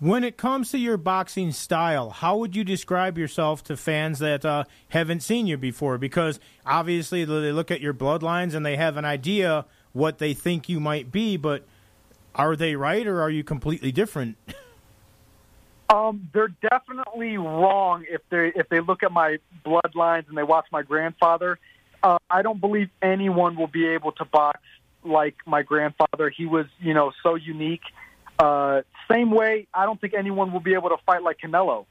[0.00, 4.46] When it comes to your boxing style, how would you describe yourself to fans that
[4.46, 5.98] uh, haven't seen you before?
[5.98, 10.70] Because obviously they look at your bloodlines and they have an idea what they think
[10.70, 11.66] you might be, but
[12.34, 14.36] are they right or are you completely different?
[15.92, 20.66] Um, they're definitely wrong if they if they look at my bloodlines and they watch
[20.70, 21.58] my grandfather.
[22.00, 24.60] Uh, I don't believe anyone will be able to box
[25.02, 26.30] like my grandfather.
[26.30, 27.82] He was, you know, so unique.
[28.40, 31.84] Uh, same way, I don't think anyone will be able to fight like Canelo.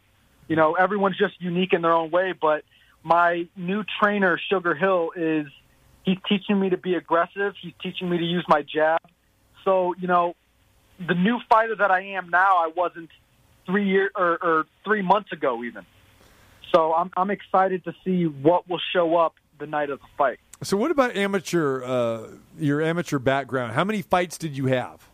[0.47, 2.33] You know, everyone's just unique in their own way.
[2.39, 2.63] But
[3.03, 5.45] my new trainer, Sugar Hill, is
[6.03, 7.53] he's teaching me to be aggressive.
[7.61, 8.99] He's teaching me to use my jab.
[9.63, 10.35] So, you know,
[11.07, 13.09] the new fighter that I am now, I wasn't
[13.67, 15.85] three year or, or three months ago even.
[16.73, 20.39] So I'm I'm excited to see what will show up the night of the fight.
[20.61, 21.83] So, what about amateur?
[21.83, 22.27] Uh,
[22.59, 23.73] your amateur background?
[23.73, 25.08] How many fights did you have?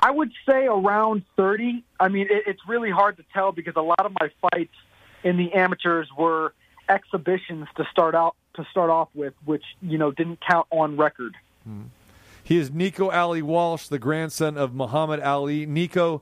[0.00, 1.84] I would say around 30.
[1.98, 4.74] I mean, it, it's really hard to tell because a lot of my fights
[5.22, 6.54] in the amateurs were
[6.88, 11.36] exhibitions to start out to start off with, which you know didn't count on record.
[11.64, 11.82] Hmm.
[12.42, 15.66] He is Nico Ali Walsh, the grandson of Muhammad Ali.
[15.66, 16.20] Nico,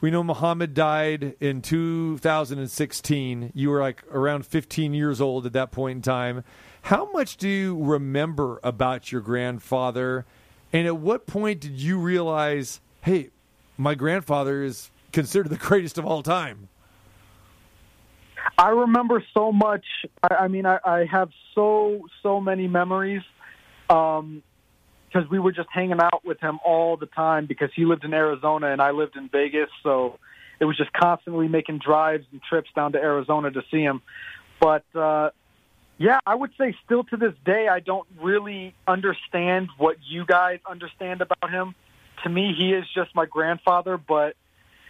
[0.00, 3.50] we know Muhammad died in 2016.
[3.54, 6.44] You were like around 15 years old at that point in time.
[6.82, 10.26] How much do you remember about your grandfather?
[10.72, 13.28] And at what point did you realize, hey,
[13.76, 16.68] my grandfather is considered the greatest of all time.
[18.58, 19.84] I remember so much.
[20.22, 23.22] I, I mean, I, I have so so many memories
[23.86, 28.14] because we were just hanging out with him all the time because he lived in
[28.14, 30.18] Arizona and I lived in Vegas, so
[30.60, 34.02] it was just constantly making drives and trips down to Arizona to see him.
[34.60, 35.30] But uh,
[35.98, 40.60] yeah, I would say still to this day, I don't really understand what you guys
[40.68, 41.74] understand about him.
[42.24, 44.36] To me, he is just my grandfather, but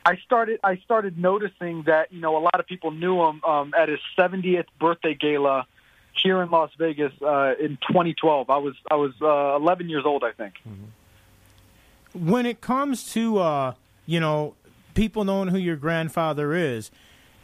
[0.07, 3.74] I started I started noticing that you know a lot of people knew him um,
[3.76, 5.66] at his 70th birthday gala
[6.22, 8.51] here in Las Vegas uh, in 2012.
[8.51, 10.55] I was I was uh, 11 years old, I think.
[12.12, 13.74] when it comes to uh,
[14.07, 14.55] you know
[14.95, 16.91] people knowing who your grandfather is,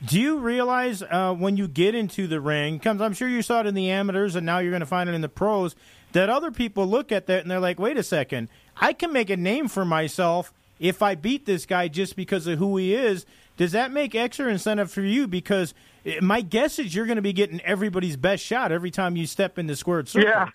[0.04, 2.78] do you realize uh, when you get into the ring?
[2.78, 5.08] Comes, I'm sure you saw it in the amateurs, and now you're going to find
[5.08, 5.76] it in the pros.
[6.12, 9.30] That other people look at that and they're like, "Wait a second, I can make
[9.30, 13.26] a name for myself if I beat this guy just because of who he is."
[13.56, 15.28] Does that make extra incentive for you?
[15.28, 15.74] Because
[16.06, 19.26] eh, my guess is you're going to be getting everybody's best shot every time you
[19.26, 20.30] step in the squared circle.
[20.30, 20.48] Yeah.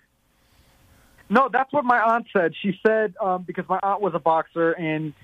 [1.30, 2.52] No, that's what my aunt said.
[2.60, 5.14] She said um, because my aunt was a boxer, and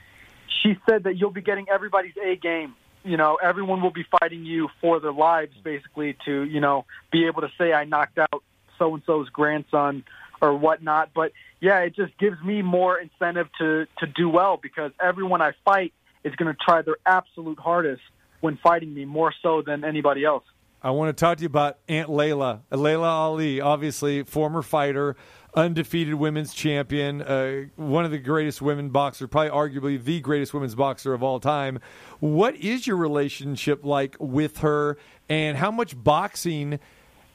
[0.62, 2.74] she said that you'll be getting everybody's A game.
[3.04, 7.26] You know, everyone will be fighting you for their lives, basically, to you know be
[7.26, 8.42] able to say I knocked out
[8.78, 10.04] so and so's grandson
[10.40, 11.10] or whatnot.
[11.14, 15.52] But yeah, it just gives me more incentive to to do well because everyone I
[15.64, 15.92] fight
[16.24, 18.02] is going to try their absolute hardest
[18.40, 20.44] when fighting me, more so than anybody else.
[20.84, 22.62] I want to talk to you about Aunt Laila.
[22.70, 25.16] Laila Ali, obviously former fighter,
[25.54, 30.74] undefeated women's champion, uh, one of the greatest women boxer, probably arguably the greatest women's
[30.74, 31.78] boxer of all time.
[32.20, 34.96] What is your relationship like with her,
[35.28, 36.78] and how much boxing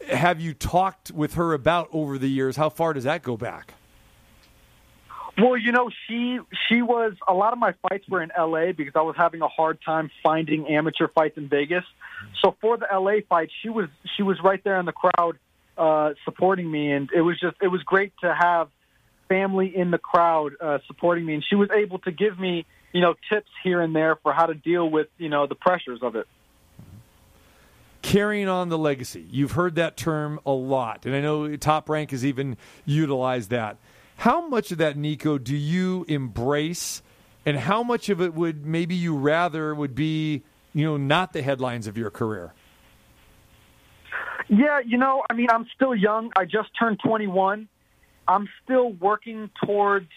[0.09, 2.55] have you talked with her about over the years?
[2.55, 3.73] How far does that go back?
[5.37, 8.93] Well, you know, she she was a lot of my fights were in LA because
[8.95, 11.83] I was having a hard time finding amateur fights in Vegas.
[12.41, 15.37] So for the LA fight, she was she was right there in the crowd
[15.77, 18.69] uh supporting me and it was just it was great to have
[19.29, 23.01] family in the crowd uh supporting me and she was able to give me, you
[23.01, 26.15] know, tips here and there for how to deal with, you know, the pressures of
[26.15, 26.27] it.
[28.01, 29.25] carrying on the legacy.
[29.29, 33.77] You've heard that term a lot, and I know Top Rank has even utilized that.
[34.17, 37.01] How much of that, Nico, do you embrace,
[37.45, 41.41] and how much of it would maybe you rather would be, you know, not the
[41.41, 42.53] headlines of your career?
[44.49, 46.31] Yeah, you know, I mean, I'm still young.
[46.35, 47.67] I just turned 21.
[48.27, 50.09] I'm still working towards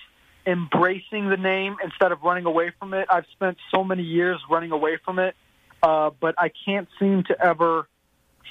[0.46, 3.08] embracing the name instead of running away from it.
[3.10, 5.34] I've spent so many years running away from it,
[5.82, 7.88] uh, but I can't seem to ever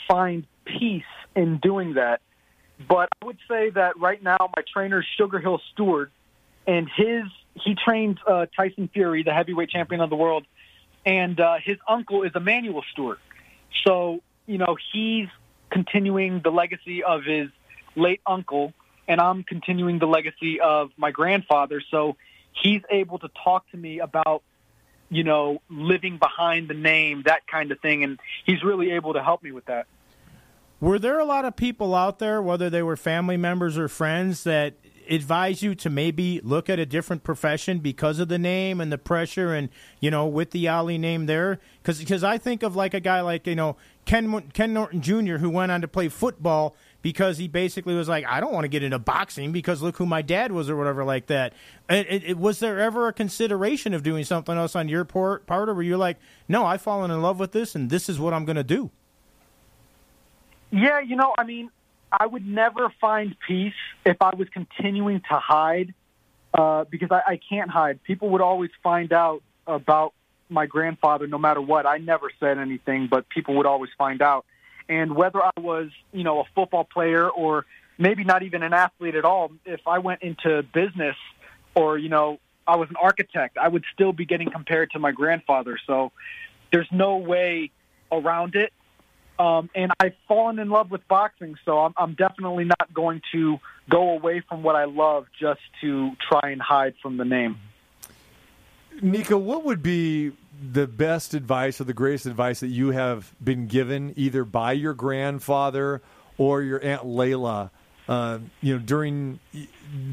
[0.08, 1.04] find peace
[1.36, 2.22] in doing that.
[2.88, 6.12] But I would say that right now, my trainer Sugar Hill Steward,
[6.68, 7.24] and his
[7.56, 10.46] he trained uh, Tyson Fury, the heavyweight champion of the world,
[11.06, 13.18] and uh, his uncle is Emanuel Steward.
[13.86, 15.28] So you know he's
[15.72, 17.50] continuing the legacy of his
[17.96, 18.74] late uncle,
[19.08, 21.82] and I'm continuing the legacy of my grandfather.
[21.92, 22.16] So
[22.52, 24.44] he's able to talk to me about
[25.10, 29.24] you know living behind the name, that kind of thing, and he's really able to
[29.24, 29.88] help me with that.
[30.82, 34.46] Were there a lot of people out there, whether they were family members or friends,
[34.46, 34.76] that
[35.10, 38.98] advise you to maybe look at a different profession because of the name and the
[38.98, 41.60] pressure and you know with the Ali name there?
[41.82, 45.38] Because because I think of like a guy like you know Ken Ken Norton Jr.
[45.38, 48.70] who went on to play football because he basically was like I don't want to
[48.70, 51.54] get into boxing because look who my dad was or whatever like that.
[51.90, 55.46] It, it, it- was there ever a consideration of doing something else on your part,
[55.46, 58.20] part or were you like no I've fallen in love with this and this is
[58.20, 58.92] what I'm going to do?
[60.72, 61.72] Yeah, you know, I mean,
[62.12, 63.74] I would never find peace
[64.06, 65.94] if I was continuing to hide
[66.54, 68.04] uh, because I, I can't hide.
[68.04, 70.14] People would always find out about
[70.50, 71.86] my grandfather no matter what.
[71.86, 74.46] I never said anything, but people would always find out.
[74.88, 77.66] And whether I was, you know, a football player or
[78.00, 81.16] maybe not even an athlete at all, if I went into business
[81.76, 85.12] or, you know, I was an architect, I would still be getting compared to my
[85.12, 85.78] grandfather.
[85.86, 86.12] So
[86.72, 87.72] there's no way
[88.12, 88.74] around it.
[89.40, 93.58] Um, and I've fallen in love with boxing, so I'm, I'm definitely not going to
[93.90, 97.58] go away from what I love just to try and hide from the name.
[99.02, 103.68] Nico, what would be the best advice or the greatest advice that you have been
[103.68, 106.02] given either by your grandfather
[106.38, 107.72] or your aunt Laila,
[108.10, 109.40] uh, you know, during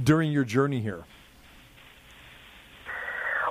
[0.04, 1.04] during your journey here?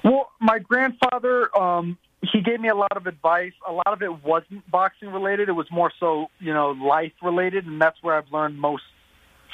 [0.06, 3.54] Well, my grandfather, um, he gave me a lot of advice.
[3.68, 5.50] A lot of it wasn't boxing related.
[5.50, 8.84] It was more so, you know, life related, and that's where I've learned most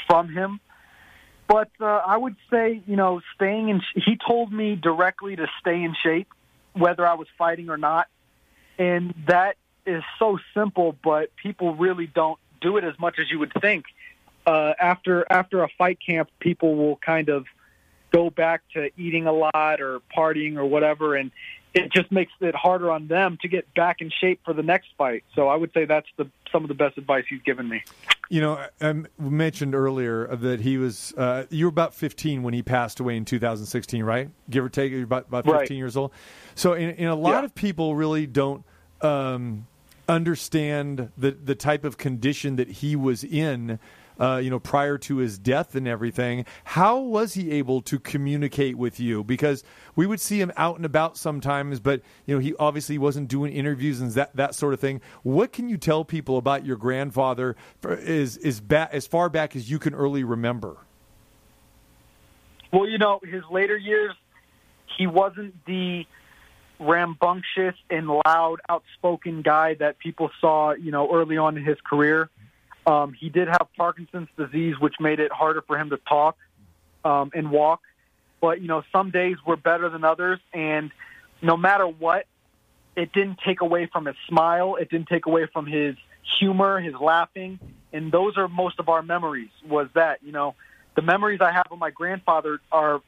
[0.07, 0.59] from him.
[1.47, 3.81] But uh, I would say, you know, staying in.
[3.95, 6.27] He told me directly to stay in shape.
[6.73, 8.07] whether I was fighting or not.
[8.77, 13.39] And that is so simple, but people really don't do it as much as you
[13.39, 13.85] would think.
[14.45, 17.45] Uh, after after a fight camp, people will kind of
[18.11, 21.31] go back to eating a lot or partying or whatever, and
[21.73, 24.89] it just makes it harder on them to get back in shape for the next
[24.97, 25.23] fight.
[25.35, 27.81] So I would say that's the some of the best advice he's given me.
[28.29, 31.13] You know, I mentioned earlier that he was.
[31.17, 34.29] Uh, you were about 15 when he passed away in 2016, right?
[34.49, 35.71] Give or take, you're about, about 15 Right.
[35.71, 36.11] years old.
[36.55, 37.45] So, in, in a lot Yeah.
[37.45, 38.63] of people really don't
[39.01, 39.67] um,
[40.07, 43.79] understand the the type of condition that he was in.
[44.19, 48.77] Uh, you know, prior to his death and everything, how was he able to communicate
[48.77, 49.23] with you?
[49.23, 49.63] Because
[49.95, 53.51] we would see him out and about sometimes, but you know, he obviously wasn't doing
[53.51, 55.01] interviews and that that sort of thing.
[55.23, 59.71] What can you tell people about your grandfather is is ba- as far back as
[59.71, 60.77] you can early remember?
[62.71, 64.13] Well, you know, his later years,
[64.97, 66.05] he wasn't the
[66.81, 72.29] rambunctious and loud, outspoken guy that people saw, you know, early on in his career.
[72.87, 76.37] Um, he did have Parkinson's disease, which made it harder for him to talk
[77.05, 77.81] um, and walk.
[78.41, 80.39] But, you know, some days were better than others.
[80.53, 80.91] And
[81.43, 82.25] no matter what,
[82.95, 84.75] it didn't take away from his smile.
[84.75, 85.95] It didn't take away from his
[86.39, 87.59] humor, his laughing.
[87.93, 90.55] And those are most of our memories was that, you know,
[90.95, 93.01] the memories I have of my grandfather are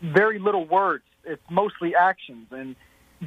[0.00, 1.04] very little words.
[1.24, 2.46] It's mostly actions.
[2.52, 2.76] And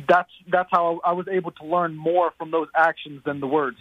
[0.07, 3.77] that's, that's how I was able to learn more from those actions than the words.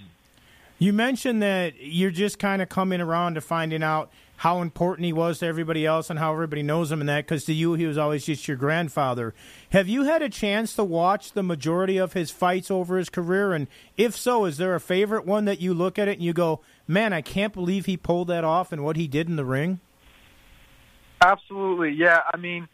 [0.79, 5.12] You mentioned that you're just kind of coming around to finding out how important he
[5.12, 7.87] was to everybody else and how everybody knows him and that because to you he
[7.87, 9.33] was always just your grandfather.
[9.71, 13.53] Have you had a chance to watch the majority of his fights over his career?
[13.53, 16.33] And if so, is there a favorite one that you look at it and you
[16.33, 19.45] go, man, I can't believe he pulled that off and what he did in the
[19.45, 19.81] ring?
[21.23, 22.23] Absolutely, yeah.
[22.33, 22.69] I mean,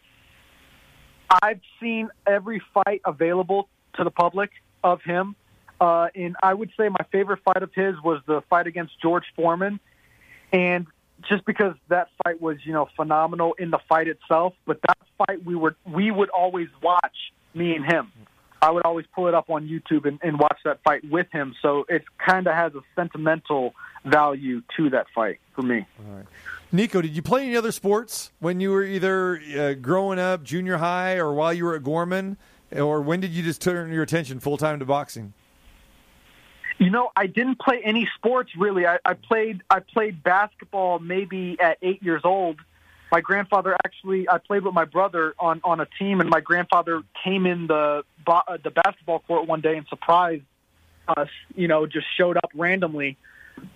[1.41, 4.51] I've seen every fight available to the public
[4.83, 5.35] of him,
[5.79, 9.25] uh, and I would say my favorite fight of his was the fight against George
[9.35, 9.79] Foreman,
[10.51, 10.87] and
[11.29, 15.45] just because that fight was, you know, phenomenal in the fight itself, but that fight
[15.45, 17.15] we were we would always watch
[17.53, 18.11] me and him.
[18.61, 21.55] I would always pull it up on YouTube and, and watch that fight with him.
[21.63, 23.73] So it kind of has a sentimental
[24.05, 25.87] value to that fight for me.
[26.73, 30.77] Nico, did you play any other sports when you were either uh, growing up, junior
[30.77, 32.37] high, or while you were at Gorman,
[32.71, 35.33] or when did you just turn your attention full time to boxing?
[36.77, 38.87] You know, I didn't play any sports really.
[38.87, 42.57] I, I played I played basketball maybe at eight years old.
[43.11, 47.03] My grandfather actually I played with my brother on on a team, and my grandfather
[47.23, 50.43] came in the uh, the basketball court one day and surprised
[51.07, 51.29] us.
[51.53, 53.17] You know, just showed up randomly.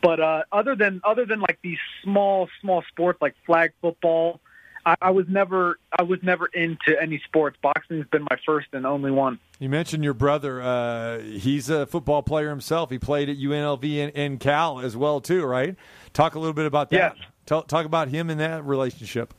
[0.02, 4.40] But uh, other than other than like these small small sports like flag football,
[4.86, 7.58] I, I was never I was never into any sports.
[7.62, 9.40] Boxing's been my first and only one.
[9.60, 10.62] You mentioned your brother.
[10.62, 12.90] Uh, he's a football player himself.
[12.90, 15.76] He played at UNLV and, and Cal as well, too, right?
[16.14, 17.16] Talk a little bit about that.
[17.46, 19.34] Tell, talk about him and that relationship.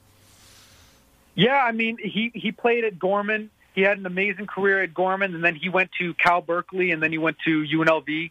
[1.34, 3.51] Yeah, I mean, he he played at Gorman.
[3.74, 7.03] He had an amazing career at Gorman, and then he went to Cal Berkeley, and
[7.03, 8.30] then he went to UNLV.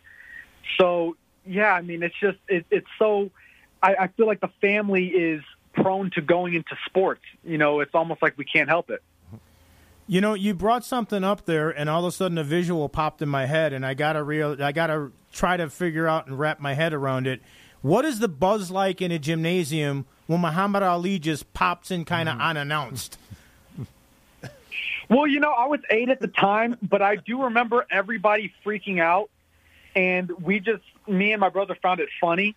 [0.80, 1.16] So
[1.46, 3.32] yeah, I mean, it's just it, it's so.
[3.82, 5.44] I, I feel like the family is
[5.74, 7.22] prone to going into sports.
[7.44, 9.02] You know, it's almost like we can't help it.
[10.08, 13.22] You know, you brought something up there, and all of a sudden a visual popped
[13.22, 16.60] in my head, and I gotta real, I gotta try to figure out and wrap
[16.60, 17.42] my head around it.
[17.82, 22.30] What is the buzz like in a gymnasium when Muhammad Ali just pops in kind
[22.30, 22.48] of mm-hmm.
[22.50, 23.18] unannounced?
[25.08, 29.00] Well, you know, I was eight at the time, but I do remember everybody freaking
[29.00, 29.30] out,
[29.96, 32.56] and we just, me and my brother found it funny.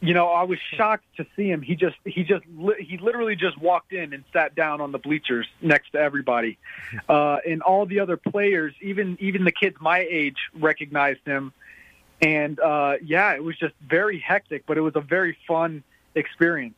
[0.00, 1.62] You know, I was shocked to see him.
[1.62, 2.44] He just, he just,
[2.78, 6.58] he literally just walked in and sat down on the bleachers next to everybody,
[7.08, 11.52] uh, and all the other players, even even the kids my age, recognized him.
[12.20, 15.82] And uh, yeah, it was just very hectic, but it was a very fun
[16.14, 16.76] experience.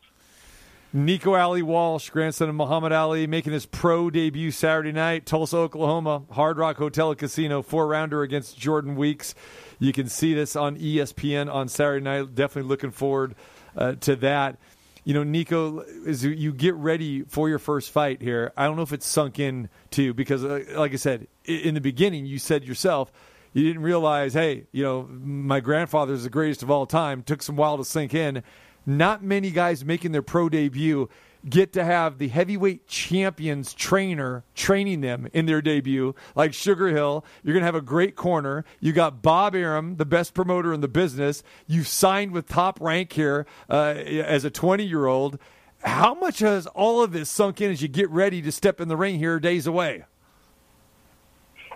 [0.91, 6.23] Nico Ali Walsh, grandson of Muhammad Ali, making his pro debut Saturday night, Tulsa, Oklahoma,
[6.31, 9.35] Hard Rock Hotel and Casino, four rounder against Jordan Weeks.
[9.77, 12.33] You can see this on ESPN on Saturday night.
[12.33, 13.35] Definitely looking forward
[13.77, 14.57] uh, to that.
[15.03, 18.75] You know, Nico, as you- you get ready for your first fight here, I don't
[18.75, 22.25] know if it's sunk in to you because, uh, like I said, in the beginning,
[22.25, 23.11] you said yourself,
[23.53, 27.21] you didn't realize, hey, you know, my grandfather's the greatest of all time.
[27.23, 28.43] Took some while to sink in.
[28.89, 31.09] Not many guys making their pro debut
[31.47, 37.23] get to have the heavyweight champions trainer training them in their debut, like Sugar Hill.
[37.43, 38.65] You're going to have a great corner.
[38.79, 41.43] You got Bob Arum, the best promoter in the business.
[41.67, 45.37] You've signed with Top Rank here uh, as a 20 year old.
[45.83, 48.87] How much has all of this sunk in as you get ready to step in
[48.87, 50.03] the ring here days away?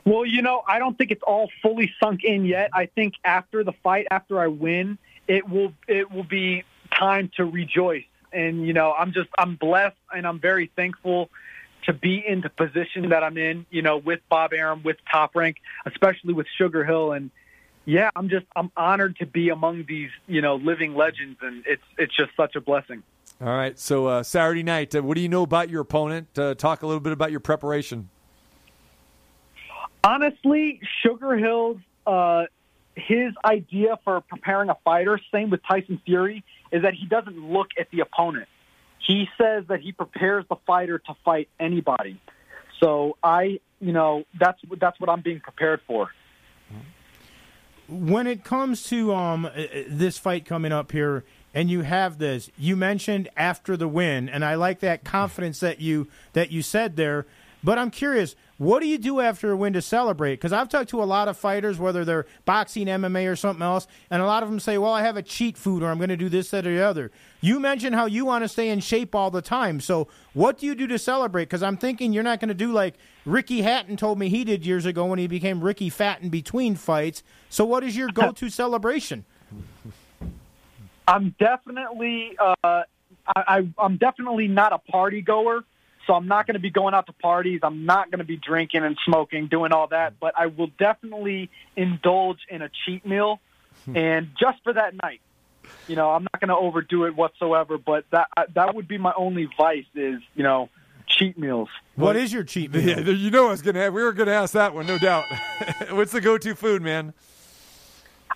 [0.04, 2.72] Well, you know, I don't think it's all fully sunk in yet.
[2.74, 4.98] I think after the fight, after I win,
[5.28, 6.64] it will it will be
[6.98, 8.06] time to rejoice.
[8.32, 11.30] And you know, I'm just I'm blessed and I'm very thankful
[11.86, 13.66] to be in the position that I'm in.
[13.70, 17.30] You know, with Bob Arum, with Top Rank, especially with Sugar Hill, and
[17.86, 21.84] yeah, I'm just I'm honored to be among these you know living legends, and it's
[21.98, 23.04] it's just such a blessing.
[23.42, 23.78] All right.
[23.78, 26.38] So uh, Saturday night, uh, what do you know about your opponent?
[26.38, 28.10] Uh, talk a little bit about your preparation.
[30.04, 32.46] Honestly, Sugar Hill's uh,
[32.96, 36.44] his idea for preparing a fighter, same with Tyson Fury,
[36.74, 38.50] is that he doesn't look at the opponent.
[39.08, 42.20] He says that he prepares the fighter to fight anybody.
[42.82, 46.10] So I, you know, that's that's what I'm being prepared for.
[47.88, 52.18] when it comes to um uh, uh, this fight coming up here and you have
[52.18, 56.62] this you mentioned after the win and i like that confidence that you that you
[56.62, 57.26] said there
[57.62, 60.36] but i'm curious what do you do after a win to celebrate?
[60.36, 63.88] Because i've talked to a lot of fighters whether they're boxing mma or something else
[64.10, 66.10] and a lot of them say well i have a cheat food or i'm going
[66.10, 67.12] to do this that or the other.
[67.42, 69.82] You mentioned how you want to stay in shape all the time.
[69.82, 71.46] So what do you do to celebrate?
[71.46, 72.96] Because i'm thinking you're not going to do like
[73.26, 76.76] ricky hatton told me he did years ago when he became ricky fat in between
[76.76, 77.24] fights.
[77.50, 79.26] So what is your go-to celebration?
[81.08, 82.84] I'm definitely uh, I,
[83.36, 85.64] I, I'm definitely not a party goer,
[86.06, 87.62] so I'm not going to be going out to parties.
[87.64, 90.20] I'm not going to be drinking and smoking, doing all that.
[90.20, 93.40] But I will definitely indulge in a cheat meal,
[93.86, 93.96] hmm.
[93.96, 95.22] and just for that night.
[95.88, 97.78] You know, I'm not going to overdo it whatsoever.
[97.78, 100.70] But that that would be my only vice is you know
[101.08, 101.70] cheat meals.
[101.96, 102.82] What is your cheat meal?
[102.82, 103.80] Yeah, you know I was gonna.
[103.80, 105.26] Have, we were gonna ask that one, no doubt.
[105.92, 107.14] What's the go-to food, man?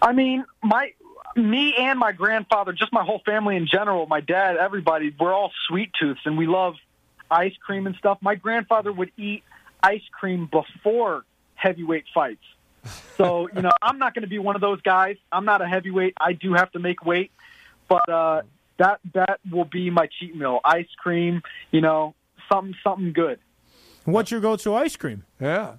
[0.01, 0.93] I mean, my
[1.35, 5.51] me and my grandfather, just my whole family in general, my dad, everybody, we're all
[5.67, 6.75] sweet tooths and we love
[7.29, 8.17] ice cream and stuff.
[8.21, 9.43] My grandfather would eat
[9.81, 11.23] ice cream before
[11.55, 12.43] heavyweight fights.
[13.17, 15.17] So, you know, I'm not going to be one of those guys.
[15.31, 16.15] I'm not a heavyweight.
[16.19, 17.31] I do have to make weight,
[17.87, 18.41] but uh
[18.77, 20.59] that that will be my cheat meal.
[20.63, 22.13] Ice cream, you know,
[22.51, 23.39] something something good.
[24.05, 25.25] What's your go-to ice cream?
[25.39, 25.75] Yeah.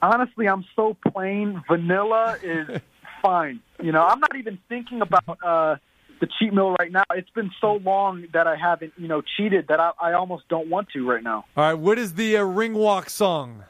[0.00, 1.62] Honestly, I'm so plain.
[1.68, 2.80] Vanilla is
[3.22, 3.60] fine.
[3.82, 5.76] You know, I'm not even thinking about uh,
[6.24, 7.04] the cheat meal right now.
[7.14, 10.68] It's been so long that I haven't, you know, cheated that I, I almost don't
[10.68, 11.44] want to right now.
[11.56, 11.74] All right.
[11.74, 13.64] What is the uh, ring walk song?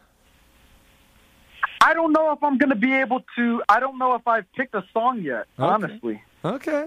[1.83, 3.63] I don't know if I'm going to be able to.
[3.69, 5.47] I don't know if I've picked a song yet.
[5.59, 5.67] Okay.
[5.73, 6.23] Honestly.
[6.45, 6.87] Okay.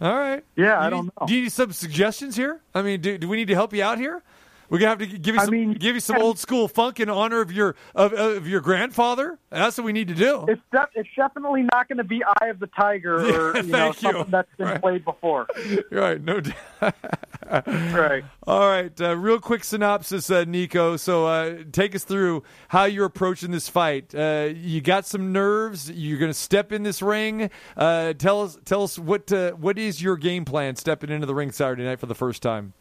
[0.00, 0.44] All right.
[0.56, 1.26] Yeah, You I don't need- know.
[1.26, 2.60] Do you need some suggestions here?
[2.74, 4.22] I mean, do, do we need to help you out here?
[4.68, 7.40] We're gonna have to give you some, give you some old school funk in honor
[7.40, 9.38] of your of, of your grandfather.
[9.50, 10.44] That's what we need to do.
[10.48, 10.60] It's
[10.94, 14.02] it's definitely not going to be Eye of the Tiger or Yeah, you know thank
[14.02, 14.12] you.
[14.12, 15.46] something that's been played before.
[15.90, 16.56] right, no doubt.
[17.66, 18.24] right.
[18.46, 20.96] All right, uh, real quick synopsis, uh, Nico.
[20.96, 24.14] So, uh, take us through how you're approaching this fight.
[24.14, 25.90] Uh, you got some nerves.
[25.90, 27.50] You're going to step in this ring.
[27.76, 31.34] Uh, tell us, tell us what uh, what is your game plan stepping into the
[31.34, 32.72] ring Saturday night for the first time.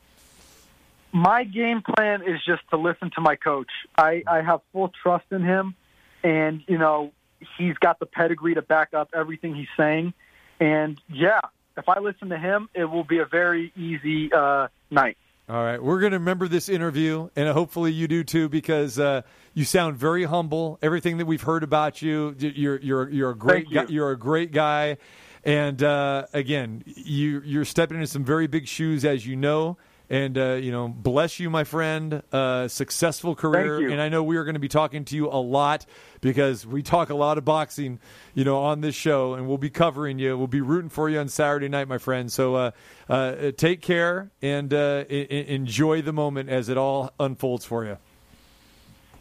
[1.11, 3.71] My game plan is just to listen to my coach.
[3.97, 5.75] I, I have full trust in him,
[6.23, 7.11] and you know
[7.57, 10.13] he's got the pedigree to back up everything he's saying.
[10.59, 11.39] And yeah,
[11.77, 15.17] if I listen to him, it will be a very easy uh, night.
[15.47, 19.21] All right, we're going to remember this interview, and hopefully you do too, because uh,
[19.53, 20.79] you sound very humble.
[20.81, 23.75] Everything that we've heard about you, you're you're you're a great you.
[23.75, 24.97] guy, you're a great guy,
[25.43, 29.77] and uh, again, you you're stepping into some very big shoes, as you know.
[30.09, 32.21] And uh, you know, bless you, my friend.
[32.31, 35.41] Uh, successful career, and I know we are going to be talking to you a
[35.41, 35.85] lot
[36.21, 37.99] because we talk a lot of boxing,
[38.35, 40.37] you know, on this show, and we'll be covering you.
[40.37, 42.31] We'll be rooting for you on Saturday night, my friend.
[42.31, 42.71] So uh,
[43.09, 47.83] uh, take care and uh, I- I- enjoy the moment as it all unfolds for
[47.85, 47.97] you.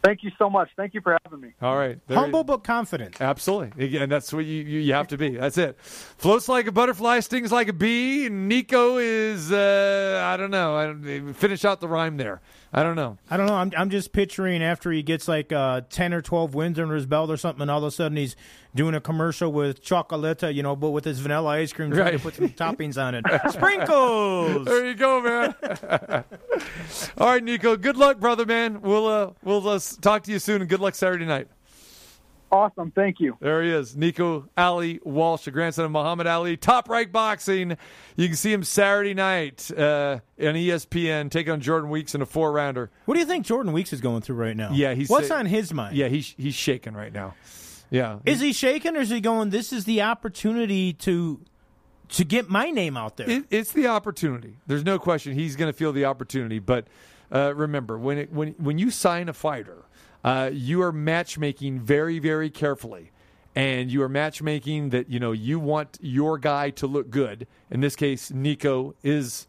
[0.05, 0.69] Thank you so much.
[0.77, 1.55] Thank you for having me.
[1.63, 3.21] All right, there- Humble but confident.
[3.23, 3.87] Absolutely.
[3.87, 5.31] Again, that's what you, you, you have to be.
[5.31, 5.81] That's it.
[5.81, 8.29] Floats like a butterfly, stings like a bee.
[8.29, 10.77] Nico is, uh, I don't know.
[10.77, 12.43] I don't, finish out the rhyme there.
[12.77, 13.19] I don't know.
[13.31, 13.55] I don't know.
[13.55, 17.07] I'm I'm just picturing after he gets like uh, ten or twelve wins under his
[17.07, 18.35] belt or something, and all of a sudden he's
[18.75, 22.19] doing a commercial with chocolate, you know, but with his vanilla ice cream, trying to
[22.19, 23.25] put some toppings on it.
[23.53, 24.65] Sprinkles.
[24.65, 25.55] There you go, man.
[27.19, 27.77] All right, Nico.
[27.77, 28.81] Good luck, brother, man.
[28.81, 31.47] We'll uh, we'll uh, talk to you soon, and good luck Saturday night.
[32.55, 32.93] Awesome.
[32.93, 33.37] Thank you.
[33.41, 37.77] There he is, Nico Ali Walsh, the grandson of Muhammad Ali, Top Rank Boxing.
[38.15, 42.27] You can see him Saturday night uh, on ESPN, take on Jordan Weeks in a
[42.27, 42.93] four rounder.
[43.07, 44.71] What do you think Jordan Weeks is going through right now?
[44.73, 45.97] Yeah, he's what's on his mind?
[45.97, 47.35] Yeah, he's he's shaking right now.
[47.91, 49.51] Yeah, Is he shaking or is he going?
[49.51, 51.41] This is the opportunity to
[52.11, 53.29] to get my name out there.
[53.29, 54.59] It, it's the opportunity.
[54.69, 56.61] There's no question he's going to feel the opportunity.
[56.61, 56.87] But
[57.33, 59.84] uh, remember, when it, when when you sign a fighter,
[60.25, 63.11] uh, you are matchmaking very, very carefully.
[63.55, 67.47] And you are matchmaking that, you know, you want your guy to look good.
[67.71, 69.47] In this case, Nico is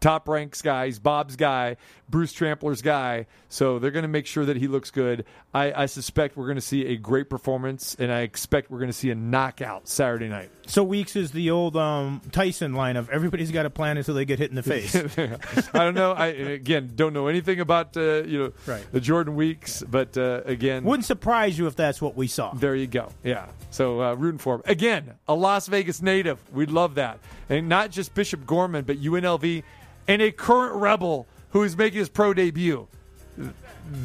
[0.00, 0.86] top ranks guy.
[0.86, 1.76] He's Bob's guy,
[2.08, 3.26] Bruce Trampler's guy.
[3.48, 5.24] So they're going to make sure that he looks good.
[5.54, 8.90] I, I suspect we're going to see a great performance, and I expect we're going
[8.90, 10.50] to see a knockout Saturday night.
[10.66, 14.26] So Weeks is the old um, Tyson line of everybody's got a plan until they
[14.26, 14.94] get hit in the face.
[15.74, 16.12] I don't know.
[16.12, 18.84] I again don't know anything about uh, you know Right.
[18.92, 22.52] the Jordan Weeks, but uh, again, Wouldn't surprise you if that's what we saw.
[22.52, 23.08] there you go.
[23.24, 23.46] Yeah.
[23.70, 25.14] So uh, rooting for him again.
[25.26, 26.38] A Las Vegas native.
[26.52, 27.18] We'd love that,
[27.48, 29.62] and not just Bishop Gorman, but UNLV,
[30.08, 32.88] and a current Rebel who is making his pro debut.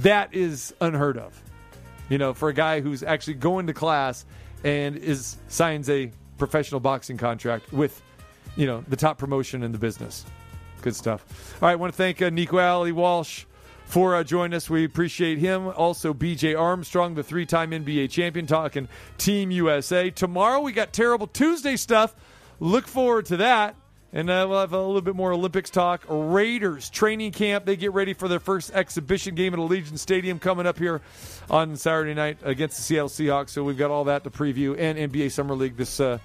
[0.02, 1.42] That is unheard of.
[2.10, 4.26] You know, for a guy who's actually going to class
[4.64, 8.02] and is signs a professional boxing contract with,
[8.56, 10.26] you know, the top promotion in the business.
[10.82, 11.56] Good stuff.
[11.62, 13.46] All right, I want to thank uh, Nico Ali Walsh
[13.86, 14.70] for uh, joining us.
[14.70, 15.68] We appreciate him.
[15.68, 20.10] Also, BJ Armstrong, the three time NBA champion, talking Team USA.
[20.10, 22.14] Tomorrow, we got Terrible Tuesday stuff.
[22.60, 23.76] Look forward to that.
[24.16, 26.04] And uh, we'll have a little bit more Olympics talk.
[26.08, 27.66] Raiders training camp.
[27.66, 31.02] They get ready for their first exhibition game at Allegiant Stadium coming up here
[31.50, 33.50] on Saturday night against the Seattle Seahawks.
[33.50, 36.20] So we've got all that to preview and NBA Summer League this uh,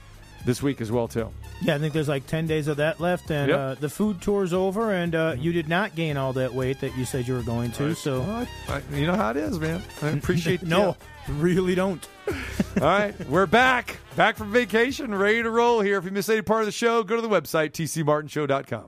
[0.44, 1.30] this week as well too.
[1.62, 3.58] Yeah, I think there's like 10 days of that left, and Yep.
[3.58, 6.96] uh, the food tour's over, and uh, you did not gain all that weight that
[6.96, 7.94] you said you were going to.
[7.96, 9.82] So, Well, I- I- you know how it is, man.
[10.00, 10.96] I appreciate the no,
[11.28, 12.06] really don't.
[12.28, 13.98] All right, we're back.
[14.16, 15.98] Back from vacation, ready to roll here.
[15.98, 18.86] If you missed any part of the show, go to the website, tcmartinshow.com.